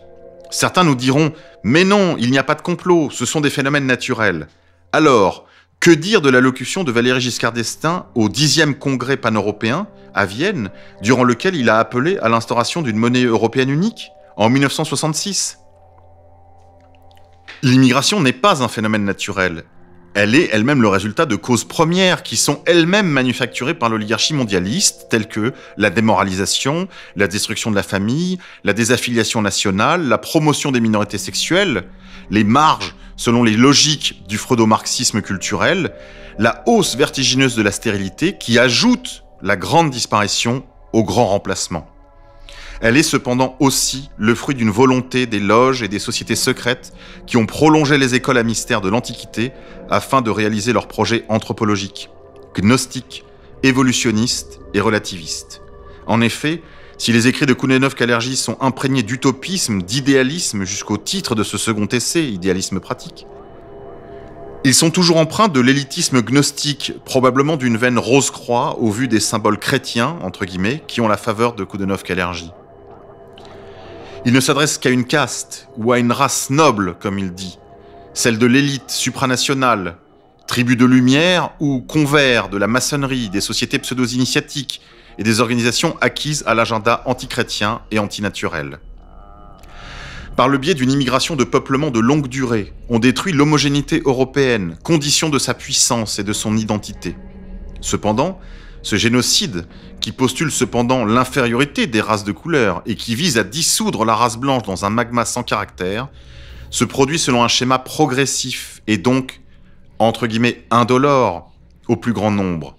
Certains 0.50 0.84
nous 0.84 0.94
diront 0.94 1.34
Mais 1.64 1.84
non, 1.84 2.16
il 2.18 2.30
n'y 2.30 2.38
a 2.38 2.44
pas 2.44 2.54
de 2.54 2.62
complot, 2.62 3.10
ce 3.10 3.26
sont 3.26 3.42
des 3.42 3.50
phénomènes 3.50 3.84
naturels. 3.84 4.48
Alors, 4.92 5.44
que 5.80 5.90
dire 5.90 6.22
de 6.22 6.30
l'allocution 6.30 6.82
de 6.82 6.90
Valéry 6.90 7.20
Giscard 7.20 7.52
d'Estaing 7.52 8.06
au 8.14 8.30
10e 8.30 8.72
congrès 8.72 9.18
pan-européen 9.18 9.86
à 10.14 10.24
Vienne, 10.24 10.70
durant 11.02 11.24
lequel 11.24 11.56
il 11.56 11.68
a 11.68 11.78
appelé 11.78 12.16
à 12.22 12.30
l'instauration 12.30 12.80
d'une 12.80 12.96
monnaie 12.96 13.24
européenne 13.24 13.68
unique 13.68 14.12
en 14.38 14.48
1966 14.48 15.58
L'immigration 17.62 18.20
n'est 18.20 18.32
pas 18.32 18.62
un 18.62 18.68
phénomène 18.68 19.04
naturel. 19.04 19.64
Elle 20.14 20.36
est 20.36 20.48
elle-même 20.52 20.80
le 20.80 20.88
résultat 20.88 21.26
de 21.26 21.34
causes 21.34 21.64
premières 21.64 22.22
qui 22.22 22.36
sont 22.36 22.62
elles-mêmes 22.66 23.08
manufacturées 23.08 23.74
par 23.74 23.88
l'oligarchie 23.88 24.32
mondialiste, 24.32 25.06
telles 25.10 25.26
que 25.26 25.52
la 25.76 25.90
démoralisation, 25.90 26.88
la 27.16 27.26
destruction 27.26 27.70
de 27.70 27.76
la 27.76 27.82
famille, 27.82 28.38
la 28.62 28.72
désaffiliation 28.72 29.42
nationale, 29.42 30.08
la 30.08 30.18
promotion 30.18 30.70
des 30.70 30.80
minorités 30.80 31.18
sexuelles, 31.18 31.88
les 32.30 32.44
marges 32.44 32.94
selon 33.16 33.42
les 33.42 33.56
logiques 33.56 34.22
du 34.28 34.38
freudo-marxisme 34.38 35.20
culturel, 35.20 35.92
la 36.38 36.62
hausse 36.66 36.94
vertigineuse 36.94 37.56
de 37.56 37.62
la 37.62 37.72
stérilité 37.72 38.38
qui 38.38 38.58
ajoute 38.58 39.24
la 39.42 39.56
grande 39.56 39.90
disparition 39.90 40.64
au 40.92 41.02
grand 41.02 41.26
remplacement. 41.26 41.88
Elle 42.80 42.96
est 42.96 43.02
cependant 43.02 43.56
aussi 43.58 44.08
le 44.18 44.34
fruit 44.34 44.54
d'une 44.54 44.70
volonté 44.70 45.26
des 45.26 45.40
loges 45.40 45.82
et 45.82 45.88
des 45.88 45.98
sociétés 45.98 46.36
secrètes 46.36 46.92
qui 47.26 47.36
ont 47.36 47.46
prolongé 47.46 47.98
les 47.98 48.14
écoles 48.14 48.38
à 48.38 48.44
mystère 48.44 48.80
de 48.80 48.88
l'Antiquité 48.88 49.52
afin 49.90 50.22
de 50.22 50.30
réaliser 50.30 50.72
leurs 50.72 50.86
projets 50.86 51.24
anthropologiques, 51.28 52.08
gnostiques, 52.54 53.24
évolutionnistes 53.64 54.60
et 54.74 54.80
relativistes. 54.80 55.60
En 56.06 56.20
effet, 56.20 56.62
si 56.98 57.12
les 57.12 57.26
écrits 57.26 57.46
de 57.46 57.52
Kounenov 57.52 57.94
Kalergi 57.94 58.36
sont 58.36 58.56
imprégnés 58.60 59.02
d'utopisme, 59.02 59.82
d'idéalisme 59.82 60.64
jusqu'au 60.64 60.96
titre 60.96 61.34
de 61.34 61.42
ce 61.42 61.58
second 61.58 61.86
essai, 61.86 62.24
Idéalisme 62.24 62.80
pratique, 62.80 63.26
ils 64.64 64.74
sont 64.74 64.90
toujours 64.90 65.18
empreints 65.18 65.48
de 65.48 65.60
l'élitisme 65.60 66.20
gnostique, 66.20 66.92
probablement 67.04 67.56
d'une 67.56 67.76
veine 67.76 67.98
rose-croix 67.98 68.78
au 68.80 68.90
vu 68.90 69.06
des 69.06 69.20
symboles 69.20 69.58
chrétiens, 69.58 70.18
entre 70.22 70.44
guillemets, 70.44 70.82
qui 70.88 71.00
ont 71.00 71.06
la 71.06 71.16
faveur 71.16 71.54
de 71.54 71.62
Kounenov 71.62 72.02
Kalergi. 72.02 72.50
Il 74.28 74.34
ne 74.34 74.40
s'adresse 74.40 74.76
qu'à 74.76 74.90
une 74.90 75.06
caste 75.06 75.68
ou 75.78 75.90
à 75.90 75.98
une 75.98 76.12
race 76.12 76.50
noble, 76.50 76.96
comme 77.00 77.18
il 77.18 77.32
dit, 77.32 77.58
celle 78.12 78.36
de 78.36 78.44
l'élite 78.44 78.90
supranationale, 78.90 79.96
tribu 80.46 80.76
de 80.76 80.84
lumière 80.84 81.52
ou 81.60 81.80
convers 81.80 82.50
de 82.50 82.58
la 82.58 82.66
maçonnerie, 82.66 83.30
des 83.30 83.40
sociétés 83.40 83.78
pseudo-initiatiques 83.78 84.82
et 85.16 85.22
des 85.22 85.40
organisations 85.40 85.96
acquises 86.02 86.44
à 86.46 86.52
l'agenda 86.52 87.02
antichrétien 87.06 87.80
et 87.90 87.98
antinaturel. 87.98 88.80
Par 90.36 90.50
le 90.50 90.58
biais 90.58 90.74
d'une 90.74 90.92
immigration 90.92 91.34
de 91.34 91.44
peuplement 91.44 91.90
de 91.90 91.98
longue 91.98 92.28
durée, 92.28 92.74
on 92.90 92.98
détruit 92.98 93.32
l'homogénéité 93.32 94.02
européenne, 94.04 94.76
condition 94.82 95.30
de 95.30 95.38
sa 95.38 95.54
puissance 95.54 96.18
et 96.18 96.22
de 96.22 96.34
son 96.34 96.54
identité. 96.54 97.16
Cependant, 97.80 98.38
ce 98.82 98.96
génocide, 98.96 99.66
qui 100.00 100.12
postule 100.12 100.50
cependant 100.50 101.04
l'infériorité 101.04 101.86
des 101.86 102.00
races 102.00 102.24
de 102.24 102.32
couleur 102.32 102.82
et 102.86 102.94
qui 102.94 103.14
vise 103.14 103.38
à 103.38 103.44
dissoudre 103.44 104.04
la 104.04 104.14
race 104.14 104.36
blanche 104.36 104.62
dans 104.62 104.84
un 104.84 104.90
magma 104.90 105.24
sans 105.24 105.42
caractère, 105.42 106.08
se 106.70 106.84
produit 106.84 107.18
selon 107.18 107.42
un 107.42 107.48
schéma 107.48 107.78
progressif 107.78 108.82
et 108.86 108.98
donc, 108.98 109.40
entre 109.98 110.26
guillemets, 110.26 110.64
indolore 110.70 111.52
au 111.88 111.96
plus 111.96 112.12
grand 112.12 112.30
nombre. 112.30 112.76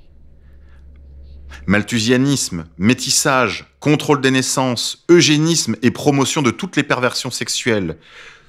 Malthusianisme, 1.66 2.66
métissage, 2.78 3.76
contrôle 3.80 4.22
des 4.22 4.32
naissances, 4.32 5.06
eugénisme 5.10 5.76
et 5.82 5.92
promotion 5.92 6.42
de 6.42 6.52
toutes 6.52 6.76
les 6.76 6.84
perversions 6.84 7.32
sexuelles 7.32 7.98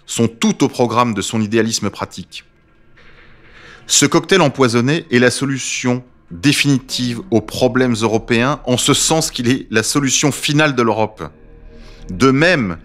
sont 0.07 0.29
tout 0.29 0.65
au 0.65 0.69
programme 0.69 1.15
de 1.15 1.23
son 1.23 1.41
idéalisme 1.41 1.91
pratique. 1.91 2.45
Ce 3.87 4.07
cocktail 4.07 4.41
empoisonné 4.41 5.07
est 5.11 5.19
la 5.19 5.31
solution 5.31 6.05
définitive 6.31 7.21
aux 7.31 7.41
problèmes 7.41 7.95
européens, 7.95 8.61
en 8.65 8.77
ce 8.77 8.95
sens 8.95 9.31
qu'il 9.31 9.49
est 9.49 9.67
la 9.71 9.83
solution 9.83 10.33
finale 10.33 10.75
de 10.75 10.83
l'Europe. 10.83 11.23
De 12.11 12.31
même, 12.31 12.79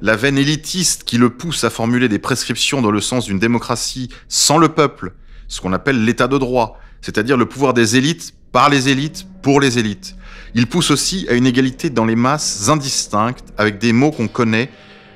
la 0.00 0.16
veine 0.16 0.38
élitiste 0.38 1.04
qui 1.04 1.18
le 1.18 1.30
pousse 1.30 1.64
à 1.64 1.70
formuler 1.70 2.08
des 2.08 2.18
prescriptions 2.18 2.82
dans 2.82 2.90
le 2.90 3.00
sens 3.00 3.26
d'une 3.26 3.38
démocratie 3.38 4.08
sans 4.28 4.58
le 4.58 4.68
peuple, 4.68 5.12
ce 5.48 5.60
qu'on 5.60 5.72
appelle 5.72 6.04
l'état 6.04 6.28
de 6.28 6.38
droit, 6.38 6.78
c'est-à-dire 7.00 7.36
le 7.36 7.46
pouvoir 7.46 7.74
des 7.74 7.96
élites 7.96 8.34
par 8.50 8.68
les 8.68 8.88
élites 8.88 9.26
pour 9.42 9.60
les 9.60 9.78
élites. 9.78 10.16
Il 10.54 10.66
pousse 10.66 10.90
aussi 10.90 11.26
à 11.28 11.34
une 11.34 11.46
égalité 11.46 11.88
dans 11.90 12.04
les 12.04 12.16
masses 12.16 12.68
indistinctes 12.68 13.52
avec 13.56 13.78
des 13.78 13.92
mots 13.92 14.10
qu'on 14.10 14.28
connaît 14.28 14.70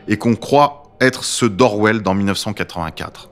et 0.08 0.16
qu'on 0.16 0.34
croit 0.34 0.94
être 1.00 1.24
ceux 1.24 1.50
d'Orwell 1.50 2.02
dans 2.02 2.14
1984. 2.14 3.30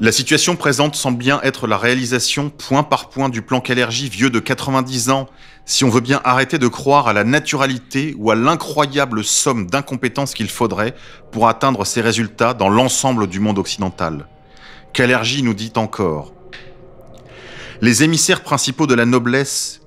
La 0.00 0.12
situation 0.12 0.54
présente 0.54 0.94
semble 0.94 1.18
bien 1.18 1.40
être 1.42 1.66
la 1.66 1.76
réalisation 1.76 2.50
point 2.50 2.84
par 2.84 3.08
point 3.08 3.28
du 3.28 3.42
plan 3.42 3.60
Calergie 3.60 4.08
vieux 4.08 4.30
de 4.30 4.38
90 4.38 5.10
ans, 5.10 5.28
si 5.64 5.82
on 5.82 5.90
veut 5.90 6.00
bien 6.00 6.20
arrêter 6.22 6.58
de 6.58 6.68
croire 6.68 7.08
à 7.08 7.12
la 7.12 7.24
naturalité 7.24 8.14
ou 8.16 8.30
à 8.30 8.36
l'incroyable 8.36 9.24
somme 9.24 9.66
d'incompétences 9.66 10.34
qu'il 10.34 10.50
faudrait 10.50 10.94
pour 11.32 11.48
atteindre 11.48 11.84
ces 11.84 12.00
résultats 12.00 12.54
dans 12.54 12.68
l'ensemble 12.68 13.26
du 13.26 13.40
monde 13.40 13.58
occidental. 13.58 14.28
Calergie 14.92 15.42
nous 15.42 15.54
dit 15.54 15.72
encore 15.74 16.32
Les 17.80 18.04
émissaires 18.04 18.44
principaux 18.44 18.86
de 18.86 18.94
la 18.94 19.04
noblesse, 19.04 19.80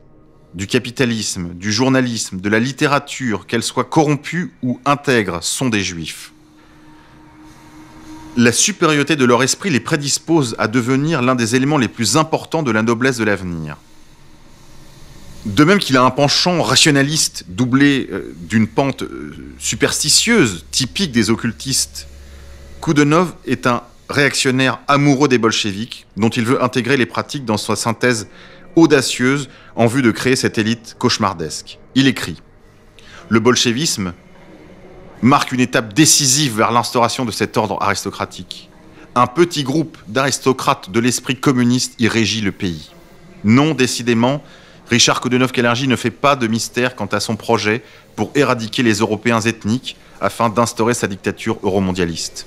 du 0.54 0.68
capitalisme, 0.68 1.54
du 1.54 1.72
journalisme, 1.72 2.42
de 2.42 2.50
la 2.50 2.60
littérature, 2.60 3.48
qu'elle 3.48 3.64
soit 3.64 3.86
corrompue 3.86 4.54
ou 4.62 4.82
intègre, 4.84 5.42
sont 5.42 5.70
des 5.70 5.82
juifs. 5.82 6.34
La 8.38 8.54
supériorité 8.54 9.18
de 9.18 9.26
leur 9.26 9.44
esprit 9.44 9.70
les 9.70 9.82
prédispose 9.82 10.56
à 10.58 10.70
devenir 10.70 11.22
l'un 11.22 11.36
des 11.36 11.56
éléments 11.56 11.78
les 11.78 11.90
plus 11.90 12.16
importants 12.16 12.64
de 12.64 12.72
la 12.72 12.82
noblesse 12.82 13.18
de 13.18 13.26
l'avenir. 13.26 13.76
De 15.46 15.64
même 15.64 15.80
qu'il 15.80 15.98
a 15.98 16.04
un 16.04 16.12
penchant 16.12 16.62
rationaliste 16.62 17.46
doublé 17.50 18.08
euh, 18.12 18.34
d'une 18.38 18.68
pente 18.68 19.02
euh, 19.02 19.36
superstitieuse, 19.58 20.66
typique 20.72 21.12
des 21.12 21.30
occultistes, 21.30 22.08
Koudenov 22.80 23.34
est 23.46 23.68
un 23.68 23.82
réactionnaire 24.10 24.80
amoureux 24.88 25.28
des 25.28 25.38
bolcheviks, 25.38 26.06
dont 26.16 26.30
il 26.30 26.46
veut 26.46 26.64
intégrer 26.64 26.96
les 26.96 27.06
pratiques 27.06 27.44
dans 27.44 27.58
sa 27.58 27.76
synthèse 27.76 28.28
audacieuse 28.76 29.50
en 29.76 29.88
vue 29.88 30.04
de 30.04 30.12
créer 30.12 30.36
cette 30.36 30.58
élite 30.58 30.96
cauchemardesque. 31.00 31.80
Il 31.96 32.08
écrit 32.08 32.38
Le 33.30 33.40
bolchevisme 33.40 34.14
marque 35.22 35.52
une 35.52 35.60
étape 35.60 35.94
décisive 35.94 36.58
vers 36.58 36.72
l'instauration 36.72 37.26
de 37.26 37.32
cet 37.32 37.58
ordre 37.58 37.78
aristocratique. 37.82 38.70
Un 39.16 39.28
petit 39.28 39.64
groupe 39.64 39.98
d'aristocrates 40.08 40.90
de 40.90 41.00
l'esprit 41.00 41.40
communiste 41.40 41.96
y 42.00 42.08
régit 42.08 42.42
le 42.42 42.52
pays. 42.52 42.92
Non, 43.44 43.74
décidément, 43.74 44.42
Richard 44.90 45.22
Kodenov-Kalergi 45.22 45.88
ne 45.88 45.96
fait 45.96 46.12
pas 46.12 46.36
de 46.36 46.48
mystère 46.48 46.96
quant 46.96 47.08
à 47.08 47.20
son 47.20 47.36
projet 47.36 47.84
pour 48.16 48.32
éradiquer 48.36 48.84
les 48.84 48.96
Européens 48.96 49.42
ethniques 49.42 49.96
afin 50.20 50.50
d'instaurer 50.50 50.94
sa 50.94 51.08
dictature 51.08 51.58
euromondialiste. 51.64 52.46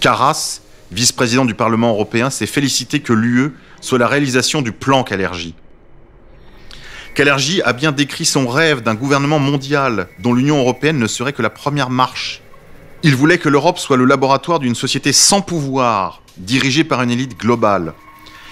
Carras, 0.00 0.60
vice-président 0.90 1.44
du 1.44 1.54
Parlement 1.54 1.90
européen, 1.90 2.30
s'est 2.30 2.46
félicité 2.46 3.00
que 3.00 3.12
l'UE 3.12 3.52
soit 3.80 3.98
la 3.98 4.08
réalisation 4.08 4.62
du 4.62 4.72
plan 4.72 5.04
Kalergi. 5.04 5.54
Kalergi 7.18 7.62
a 7.62 7.72
bien 7.72 7.90
décrit 7.90 8.24
son 8.24 8.46
rêve 8.46 8.80
d'un 8.80 8.94
gouvernement 8.94 9.40
mondial 9.40 10.06
dont 10.20 10.34
l'Union 10.34 10.60
européenne 10.60 11.00
ne 11.00 11.08
serait 11.08 11.32
que 11.32 11.42
la 11.42 11.50
première 11.50 11.90
marche. 11.90 12.42
Il 13.02 13.16
voulait 13.16 13.38
que 13.38 13.48
l'Europe 13.48 13.80
soit 13.80 13.96
le 13.96 14.04
laboratoire 14.04 14.60
d'une 14.60 14.76
société 14.76 15.12
sans 15.12 15.40
pouvoir, 15.40 16.22
dirigée 16.36 16.84
par 16.84 17.02
une 17.02 17.10
élite 17.10 17.36
globale. 17.36 17.94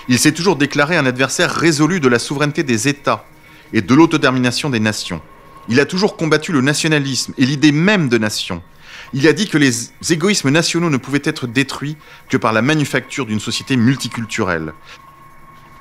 Il 0.09 0.19
s'est 0.19 0.33
toujours 0.33 0.57
déclaré 0.57 0.97
un 0.97 1.07
adversaire 1.07 1.53
résolu 1.53 2.01
de 2.01 2.09
la 2.09 2.19
souveraineté 2.19 2.65
des 2.65 2.89
États 2.89 3.25
et 3.73 3.83
de 3.83 3.95
l'autodétermination 3.95 4.69
des 4.69 4.81
nations. 4.81 5.23
Il 5.69 5.79
a 5.79 5.87
toujours 5.87 6.17
combattu 6.17 6.51
le 6.51 6.61
nationalisme 6.61 7.35
et 7.39 7.47
l'idée 7.47 7.71
même 7.71 8.09
de 8.09 8.19
nation. 8.19 8.65
Il 9.13 9.29
a 9.29 9.33
dit 9.33 9.47
que 9.47 9.59
les 9.59 9.93
égoïsmes 10.11 10.51
nationaux 10.51 10.91
ne 10.91 10.97
pouvaient 10.97 11.23
être 11.23 11.47
détruits 11.47 11.97
que 12.29 12.37
par 12.37 12.53
la 12.53 12.63
manufacture 12.63 13.27
d'une 13.27 13.39
société 13.39 13.77
multiculturelle. 13.77 14.73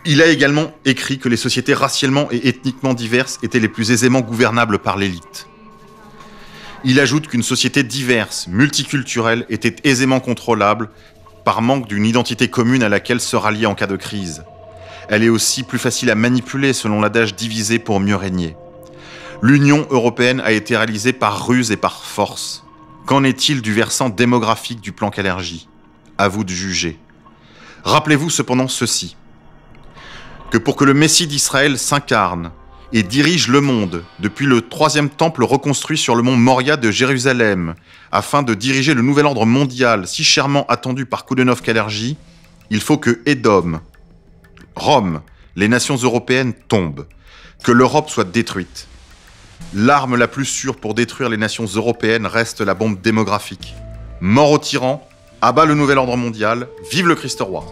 Il 0.08 0.22
a 0.22 0.28
également 0.28 0.72
écrit 0.86 1.18
que 1.18 1.30
les 1.30 1.38
sociétés 1.38 1.74
racialement 1.74 2.28
et 2.32 2.48
ethniquement 2.48 2.94
diverses 2.94 3.40
étaient 3.42 3.60
les 3.60 3.68
plus 3.68 3.90
aisément 3.90 4.22
gouvernables 4.22 4.78
par 4.78 4.98
l'élite. 4.98 5.48
Il 6.84 7.00
ajoute 7.00 7.28
qu'une 7.28 7.42
société 7.42 7.82
diverse, 7.82 8.48
multiculturelle, 8.48 9.48
était 9.50 9.76
aisément 9.84 10.20
contrôlable 10.20 10.92
par 11.44 11.64
manque 11.64 11.88
d'une 11.88 12.06
identité 12.06 12.50
commune 12.50 12.84
à 12.84 12.90
laquelle 12.90 13.20
se 13.20 13.36
rallier 13.36 13.66
en 13.66 13.74
cas 13.74 13.88
de 13.88 13.96
crise. 13.96 14.44
Elle 15.10 15.24
est 15.24 15.30
aussi 15.30 15.64
plus 15.64 15.80
facile 15.80 16.12
à 16.12 16.16
manipuler 16.16 16.74
selon 16.74 17.02
l'adage 17.02 17.34
divisé 17.34 17.80
pour 17.80 18.00
mieux 18.00 18.16
régner. 18.16 18.56
L'Union 19.42 19.88
européenne 19.90 20.40
a 20.42 20.52
été 20.52 20.78
réalisée 20.78 21.14
par 21.14 21.48
ruse 21.48 21.72
et 21.72 21.78
par 21.78 22.06
force. 22.06 22.64
Qu'en 23.08 23.24
est-il 23.24 23.64
du 23.64 23.74
versant 23.74 24.10
démographique 24.10 24.82
du 24.82 24.92
plan 24.92 25.10
Calergie 25.10 25.68
À 26.20 26.28
vous 26.28 26.44
de 26.44 26.52
juger. 26.52 27.00
Rappelez-vous 27.84 28.30
cependant 28.30 28.68
ceci 28.68 29.16
que 30.56 30.60
pour 30.62 30.78
que 30.78 30.86
le 30.86 30.94
Messie 30.94 31.28
d'Israël 31.28 31.78
s'incarne 31.78 32.50
et 32.94 33.04
dirige 33.04 33.50
le 33.50 33.60
monde 33.60 34.06
depuis 34.22 34.46
le 34.46 34.62
troisième 34.62 35.10
temple 35.10 35.44
reconstruit 35.44 35.98
sur 35.98 36.16
le 36.16 36.24
mont 36.24 36.38
Moria 36.38 36.78
de 36.78 36.92
Jérusalem, 36.92 37.76
afin 38.10 38.42
de 38.42 38.54
diriger 38.54 38.94
le 38.94 39.02
nouvel 39.02 39.26
ordre 39.26 39.46
mondial 39.46 40.08
si 40.08 40.24
chèrement 40.24 40.66
attendu 40.68 41.06
par 41.06 41.26
Koudenov 41.26 41.62
Kalergi, 41.62 42.16
il 42.70 42.80
faut 42.80 42.98
que 42.98 43.20
Édom, 43.26 43.82
Rome, 44.78 45.20
les 45.58 45.68
nations 45.68 45.98
européennes 45.98 46.54
tombent, 46.70 47.06
que 47.62 47.74
l'Europe 47.74 48.10
soit 48.10 48.24
détruite. 48.24 48.88
L'arme 49.74 50.16
la 50.16 50.30
plus 50.30 50.46
sûre 50.46 50.78
pour 50.78 50.94
détruire 50.94 51.28
les 51.28 51.36
nations 51.36 51.66
européennes 51.66 52.28
reste 52.28 52.62
la 52.62 52.76
bombe 52.76 53.02
démographique. 53.02 53.76
Mort 54.22 54.52
au 54.52 54.58
tyran, 54.58 55.06
abat 55.42 55.66
le 55.66 55.76
nouvel 55.76 55.98
ordre 55.98 56.16
mondial, 56.16 56.70
vive 56.94 57.10
le 57.10 57.16
Christ 57.16 57.42
roi. 57.42 57.66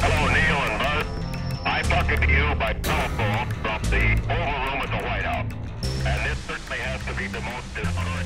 Hello, 0.00 0.28
Neil 0.28 0.60
and 0.60 0.78
Buzz. 0.78 1.06
I'm 1.64 1.84
talking 1.84 2.20
to 2.20 2.28
you 2.28 2.54
by 2.56 2.74
telephone 2.74 3.48
from 3.62 3.82
the 3.90 4.12
Oval 4.24 4.58
Room 4.66 4.80
at 4.82 4.90
the 4.90 5.02
White 5.06 5.24
House. 5.24 5.52
And 6.04 6.30
this 6.30 6.38
certainly 6.44 6.78
has 6.78 7.00
to 7.06 7.14
be 7.14 7.28
the 7.28 7.40
most 7.40 7.74
telephone 7.74 8.17